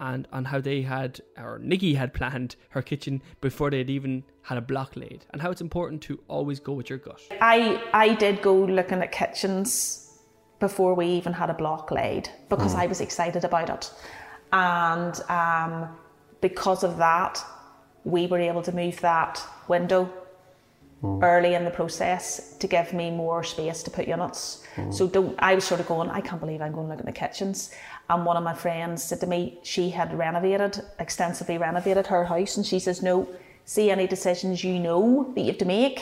and 0.00 0.28
on 0.30 0.44
how 0.44 0.60
they 0.60 0.82
had, 0.82 1.22
or 1.38 1.58
Nikki 1.60 1.94
had 1.94 2.12
planned 2.12 2.56
her 2.68 2.82
kitchen 2.82 3.22
before 3.40 3.70
they'd 3.70 3.88
even 3.88 4.22
had 4.42 4.58
a 4.58 4.60
block 4.60 4.96
laid, 4.96 5.24
and 5.30 5.40
how 5.40 5.50
it's 5.50 5.62
important 5.62 6.02
to 6.02 6.20
always 6.28 6.60
go 6.60 6.74
with 6.74 6.90
your 6.90 6.98
gut. 6.98 7.22
I 7.40 7.82
I 7.94 8.12
did 8.16 8.42
go 8.42 8.54
looking 8.54 9.00
at 9.00 9.12
kitchens 9.12 10.03
before 10.68 10.94
we 11.00 11.06
even 11.20 11.32
had 11.32 11.50
a 11.50 11.58
block 11.62 11.90
laid 12.00 12.24
because 12.48 12.74
Mm. 12.74 12.82
I 12.82 12.86
was 12.92 13.00
excited 13.06 13.42
about 13.50 13.68
it, 13.76 13.84
and 14.52 15.14
um, 15.40 15.72
because 16.40 16.82
of 16.88 16.92
that, 17.08 17.34
we 18.14 18.22
were 18.30 18.42
able 18.50 18.62
to 18.68 18.72
move 18.82 18.96
that 19.12 19.34
window 19.74 20.02
early 21.22 21.52
in 21.58 21.64
the 21.68 21.70
process 21.80 22.56
to 22.62 22.66
give 22.76 22.88
me 23.00 23.06
more 23.10 23.42
space 23.44 23.82
to 23.86 23.90
put 23.90 24.08
units. 24.16 24.42
Mm. 24.76 24.92
So 24.96 25.06
don't. 25.16 25.34
I 25.50 25.54
was 25.54 25.64
sort 25.64 25.80
of 25.80 25.86
going. 25.86 26.08
I 26.18 26.20
can't 26.28 26.40
believe 26.44 26.60
I'm 26.62 26.72
going 26.72 26.86
to 26.86 26.92
looking 26.92 27.08
at 27.08 27.14
the 27.14 27.20
kitchens. 27.26 27.58
And 28.10 28.24
one 28.24 28.36
of 28.38 28.44
my 28.50 28.54
friends 28.54 29.02
said 29.04 29.20
to 29.20 29.26
me, 29.26 29.58
she 29.62 29.84
had 29.90 30.08
renovated 30.26 30.72
extensively 30.98 31.58
renovated 31.58 32.06
her 32.06 32.24
house, 32.24 32.56
and 32.56 32.66
she 32.66 32.78
says, 32.78 33.02
"No, 33.02 33.28
see 33.64 33.90
any 33.90 34.06
decisions 34.06 34.64
you 34.64 34.78
know 34.88 35.04
that 35.34 35.40
you 35.42 35.52
have 35.52 35.58
to 35.58 35.64
make, 35.78 35.98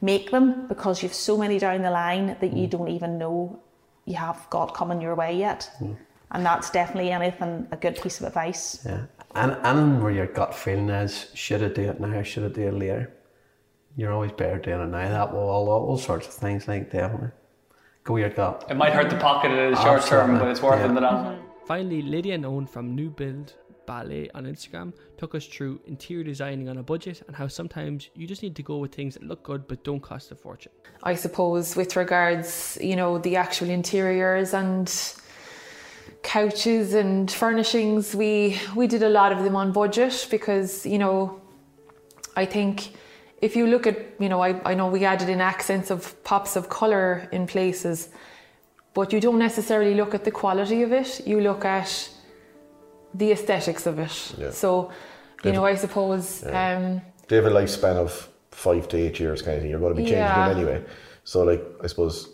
make 0.00 0.30
them 0.30 0.66
because 0.68 1.02
you've 1.02 1.14
so 1.28 1.34
many 1.44 1.58
down 1.58 1.82
the 1.82 1.90
line 1.90 2.26
that 2.40 2.52
you 2.58 2.66
don't 2.66 2.88
even 2.96 3.18
know 3.18 3.60
you 4.04 4.16
have 4.16 4.46
got 4.50 4.74
coming 4.74 5.00
your 5.00 5.14
way 5.14 5.36
yet." 5.36 5.70
Hmm. 5.78 5.94
And 6.32 6.46
that's 6.46 6.70
definitely 6.70 7.10
anything 7.10 7.66
a 7.72 7.76
good 7.76 8.00
piece 8.00 8.20
of 8.20 8.26
advice. 8.26 8.84
Yeah. 8.86 9.06
And 9.34 9.56
and 9.62 10.02
where 10.02 10.12
your 10.12 10.26
gut 10.26 10.54
feeling 10.54 10.88
is, 10.90 11.30
should 11.34 11.62
I 11.62 11.68
do 11.68 11.90
it 11.90 12.00
now 12.00 12.18
or 12.18 12.24
should 12.24 12.44
I 12.44 12.48
do 12.48 12.68
it 12.68 12.74
later? 12.74 13.12
You're 13.96 14.12
always 14.12 14.32
better 14.32 14.58
doing 14.58 14.80
it 14.80 14.86
now. 14.86 15.08
That 15.08 15.32
will 15.32 15.40
all, 15.40 15.68
all 15.68 15.98
sorts 15.98 16.28
of 16.28 16.34
things 16.34 16.68
like 16.68 16.90
definitely. 16.90 17.30
Go 18.04 18.14
with 18.14 18.20
your 18.22 18.30
gut. 18.30 18.64
It 18.70 18.76
might 18.76 18.92
hurt 18.92 19.10
the 19.10 19.16
pocket 19.16 19.50
in 19.50 19.72
the 19.72 19.82
short 19.82 20.02
term, 20.02 20.38
but 20.38 20.48
it's 20.48 20.62
worth 20.62 20.80
it 20.80 20.86
in 20.86 20.94
the 20.94 21.00
long 21.00 21.24
run. 21.24 21.38
Finally, 21.66 22.02
Lydia 22.02 22.34
and 22.34 22.46
Owen 22.46 22.66
from 22.66 22.94
New 22.94 23.10
Build 23.10 23.54
Ballet 23.90 24.30
on 24.36 24.44
Instagram 24.44 24.88
took 25.20 25.34
us 25.34 25.44
through 25.52 25.80
interior 25.92 26.22
designing 26.32 26.68
on 26.72 26.76
a 26.78 26.82
budget 26.92 27.16
and 27.26 27.34
how 27.34 27.48
sometimes 27.48 27.98
you 28.14 28.24
just 28.32 28.42
need 28.44 28.54
to 28.60 28.62
go 28.62 28.76
with 28.82 28.92
things 28.98 29.14
that 29.14 29.24
look 29.30 29.42
good 29.50 29.62
but 29.70 29.82
don't 29.88 30.02
cost 30.10 30.30
a 30.30 30.36
fortune. 30.36 30.72
I 31.12 31.14
suppose 31.24 31.64
with 31.80 31.96
regards, 31.96 32.78
you 32.80 32.94
know, 33.00 33.18
the 33.18 33.34
actual 33.44 33.68
interiors 33.68 34.54
and 34.54 34.86
couches 36.22 36.94
and 36.94 37.28
furnishings, 37.42 38.14
we 38.22 38.32
we 38.80 38.86
did 38.94 39.02
a 39.10 39.12
lot 39.20 39.30
of 39.32 39.38
them 39.44 39.56
on 39.62 39.72
budget 39.72 40.14
because, 40.30 40.86
you 40.92 41.00
know, 41.04 41.16
I 42.42 42.44
think 42.54 42.74
if 43.46 43.56
you 43.56 43.64
look 43.66 43.84
at, 43.92 43.96
you 44.22 44.28
know, 44.32 44.40
I, 44.48 44.50
I 44.70 44.72
know 44.78 44.86
we 44.86 45.04
added 45.12 45.28
in 45.28 45.40
accents 45.40 45.90
of 45.90 46.00
pops 46.30 46.54
of 46.54 46.64
colour 46.68 47.28
in 47.32 47.42
places, 47.56 47.98
but 48.94 49.12
you 49.12 49.20
don't 49.26 49.42
necessarily 49.48 49.94
look 50.00 50.12
at 50.14 50.22
the 50.28 50.34
quality 50.42 50.82
of 50.86 50.92
it, 50.92 51.10
you 51.26 51.40
look 51.40 51.64
at 51.64 51.90
the 53.14 53.32
aesthetics 53.32 53.86
of 53.86 53.98
it. 53.98 54.34
Yeah. 54.38 54.50
So, 54.50 54.90
you 55.44 55.52
know, 55.52 55.64
I 55.64 55.74
suppose 55.76 56.42
Yeah. 56.42 56.76
um, 56.76 57.00
They 57.28 57.36
have 57.36 57.46
a 57.46 57.50
lifespan 57.50 57.96
of 57.96 58.28
five 58.50 58.88
to 58.88 58.96
eight 58.96 59.18
years 59.20 59.42
kind 59.42 59.56
of 59.56 59.62
thing. 59.62 59.70
You're 59.70 59.80
going 59.80 59.94
to 59.94 60.02
be 60.02 60.02
changing 60.04 60.18
Yeah. 60.18 60.48
them 60.48 60.56
anyway. 60.58 60.84
So 61.24 61.42
like 61.44 61.62
I 61.82 61.86
suppose 61.86 62.28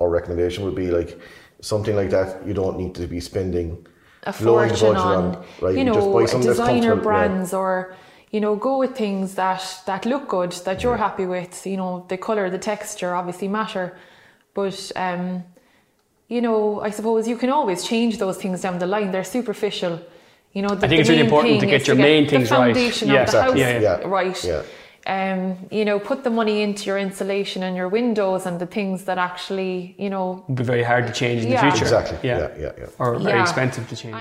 our 0.00 0.08
recommendation 0.08 0.64
would 0.64 0.74
be 0.74 0.90
like 0.90 1.18
something 1.60 1.96
like 1.96 2.10
that. 2.10 2.46
You 2.46 2.54
don't 2.54 2.76
need 2.78 2.94
to 2.96 3.06
be 3.06 3.20
spending 3.20 3.86
a 4.24 4.32
fortune 4.32 4.68
budget 4.68 4.96
on, 4.96 5.44
right? 5.62 5.76
you 5.76 5.84
just 5.84 5.98
know, 5.98 6.12
buy 6.12 6.26
something 6.26 6.50
designer 6.50 6.72
comfortable, 6.72 6.96
yeah. 6.96 7.02
brands 7.28 7.54
or, 7.54 7.94
you 8.30 8.40
know, 8.40 8.56
go 8.56 8.78
with 8.78 8.96
things 8.96 9.34
that, 9.36 9.62
that 9.86 10.04
look 10.04 10.28
good, 10.28 10.52
that 10.66 10.82
you're 10.82 10.96
happy 10.96 11.26
with. 11.26 11.66
You 11.66 11.76
know, 11.76 12.04
the 12.08 12.18
colour, 12.18 12.50
the 12.50 12.58
texture 12.58 13.14
obviously 13.14 13.48
matter. 13.48 13.96
But, 14.54 14.92
um, 14.96 15.44
you 16.28 16.40
know, 16.40 16.80
I 16.80 16.90
suppose 16.90 17.28
you 17.28 17.36
can 17.36 17.50
always 17.50 17.84
change 17.86 18.18
those 18.18 18.36
things 18.36 18.60
down 18.62 18.78
the 18.78 18.86
line. 18.86 19.10
They're 19.12 19.24
superficial. 19.24 20.00
You 20.52 20.62
know, 20.62 20.74
the, 20.74 20.86
I 20.86 20.88
think 20.88 21.00
it's 21.00 21.08
really 21.08 21.20
important 21.20 21.54
to 21.54 21.60
thing 21.60 21.68
get 21.70 21.82
is 21.82 21.86
your 21.86 21.96
main 21.96 22.24
the 22.24 22.30
things 22.30 22.50
right. 22.50 22.74
foundation 22.74 23.08
Yeah, 23.08 23.22
of 23.22 23.30
the 23.30 23.38
exactly. 23.38 23.62
house 23.62 23.82
Yeah, 23.82 23.98
yeah. 24.00 24.08
right. 24.08 24.44
Yeah. 24.44 24.62
Um, 25.06 25.68
you 25.70 25.84
know, 25.84 26.00
put 26.00 26.24
the 26.24 26.30
money 26.30 26.62
into 26.62 26.86
your 26.86 26.98
insulation 26.98 27.62
and 27.62 27.76
your 27.76 27.88
windows 27.88 28.44
and 28.46 28.58
the 28.58 28.66
things 28.66 29.04
that 29.04 29.18
actually, 29.18 29.94
you 29.98 30.10
know, 30.10 30.42
It'd 30.46 30.56
be 30.56 30.64
very 30.64 30.82
hard 30.82 31.06
to 31.06 31.12
change 31.12 31.44
in 31.44 31.52
Yeah. 31.52 31.64
the 31.64 31.70
future. 31.70 31.84
Exactly. 31.84 32.18
Yeah. 32.28 32.38
Yeah, 32.38 32.48
yeah, 32.58 32.72
yeah. 32.78 32.86
Or 32.98 33.18
very 33.18 33.36
Yeah. 33.36 33.42
expensive 33.42 33.88
to 33.88 33.96
change. 33.96 34.16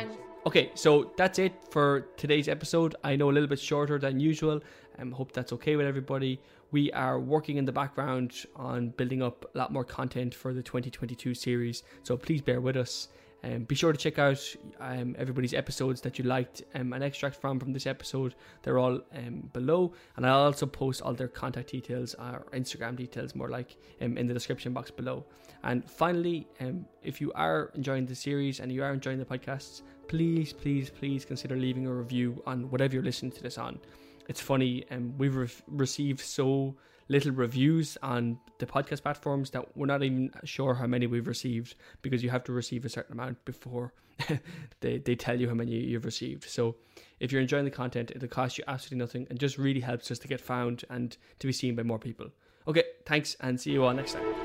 Okay, 0.46 0.70
so 0.76 1.12
that's 1.18 1.40
it 1.40 1.54
for 1.72 2.06
today's 2.18 2.48
episode. 2.48 2.96
I 3.04 3.16
know 3.16 3.32
a 3.32 3.34
little 3.34 3.50
bit 3.50 3.60
shorter 3.60 3.98
than 3.98 4.20
usual. 4.20 4.62
I 5.00 5.02
um, 5.02 5.12
hope 5.12 5.32
that's 5.32 5.52
okay 5.54 5.76
with 5.76 5.88
everybody. 5.88 6.40
We 6.76 6.92
are 6.92 7.22
working 7.22 7.56
in 7.56 7.64
the 7.64 7.72
background 7.72 8.46
on 8.54 8.90
building 8.90 9.24
up 9.24 9.50
a 9.56 9.58
lot 9.58 9.72
more 9.72 9.86
content 9.86 10.36
for 10.36 10.54
the 10.54 10.62
2022 10.62 11.34
series, 11.34 11.84
so 12.04 12.18
please 12.18 12.42
bear 12.42 12.60
with 12.60 12.76
us. 12.76 13.08
Um, 13.46 13.64
be 13.64 13.76
sure 13.76 13.94
to 13.94 13.98
check 13.98 14.20
out 14.20 14.44
um, 14.82 15.16
everybody's 15.18 15.54
episodes 15.54 16.02
that 16.02 16.20
you 16.20 16.26
liked 16.26 16.64
um, 16.74 16.92
an 16.92 17.02
extract 17.02 17.38
from 17.38 17.62
from 17.62 17.72
this 17.72 17.88
episode. 17.88 18.36
They're 18.62 18.78
all 18.78 19.00
um, 19.14 19.50
below, 19.54 19.94
and 20.18 20.26
I'll 20.26 20.48
also 20.48 20.66
post 20.66 21.02
all 21.02 21.14
their 21.14 21.30
contact 21.30 21.72
details 21.72 22.14
or 22.16 22.46
Instagram 22.52 22.98
details, 22.98 23.36
more 23.36 23.48
like 23.48 23.78
um, 24.02 24.18
in 24.18 24.28
the 24.28 24.34
description 24.34 24.74
box 24.74 24.92
below. 24.92 25.24
And 25.64 25.90
finally, 25.90 26.46
um, 26.60 26.86
if 27.04 27.22
you 27.22 27.32
are 27.36 27.72
enjoying 27.76 28.06
the 28.06 28.16
series 28.16 28.60
and 28.60 28.70
you 28.70 28.84
are 28.84 28.94
enjoying 28.94 29.20
the 29.20 29.24
podcasts, 29.24 29.84
please, 30.10 30.52
please, 30.52 30.90
please 30.90 31.24
consider 31.24 31.56
leaving 31.56 31.88
a 31.88 31.94
review 31.94 32.44
on 32.46 32.70
whatever 32.70 32.96
you're 32.96 33.04
listening 33.12 33.32
to 33.32 33.42
this 33.42 33.58
on. 33.58 33.80
It's 34.28 34.42
funny, 34.42 34.86
um, 34.92 35.18
we've 35.18 35.36
re- 35.36 35.48
received 35.68 36.22
so 36.22 36.76
little 37.08 37.32
reviews 37.32 37.98
on 38.02 38.40
the 38.58 38.66
podcast 38.66 39.04
platforms 39.04 39.52
that 39.52 39.78
we're 39.78 39.86
not 39.86 40.02
even 40.02 40.32
sure 40.44 40.74
how 40.74 40.88
many 40.88 41.06
we've 41.06 41.28
received 41.28 41.76
because 42.02 42.24
you 42.24 42.30
have 42.30 42.44
to 42.44 42.52
receive 42.52 42.84
a 42.86 42.90
certain 42.90 43.14
amount 43.14 43.44
before 43.46 43.94
they, 44.80 44.98
they 44.98 45.16
tell 45.16 45.40
you 45.40 45.48
how 45.48 45.54
many 45.54 45.72
you've 45.72 46.06
received. 46.06 46.50
So 46.50 46.76
if 47.20 47.32
you're 47.32 47.42
enjoying 47.42 47.66
the 47.66 47.72
content, 47.72 48.12
it'll 48.16 48.28
cost 48.28 48.58
you 48.58 48.64
absolutely 48.68 49.04
nothing 49.04 49.28
and 49.30 49.40
just 49.40 49.58
really 49.58 49.82
helps 49.82 50.10
us 50.10 50.20
to 50.20 50.28
get 50.28 50.42
found 50.42 50.84
and 50.90 51.16
to 51.40 51.48
be 51.48 51.54
seen 51.54 51.76
by 51.76 51.84
more 51.84 52.00
people. 52.00 52.28
Okay, 52.68 52.84
thanks 53.06 53.36
and 53.42 53.60
see 53.60 53.72
you 53.72 53.84
all 53.84 53.94
next 53.94 54.14
time. 54.14 54.45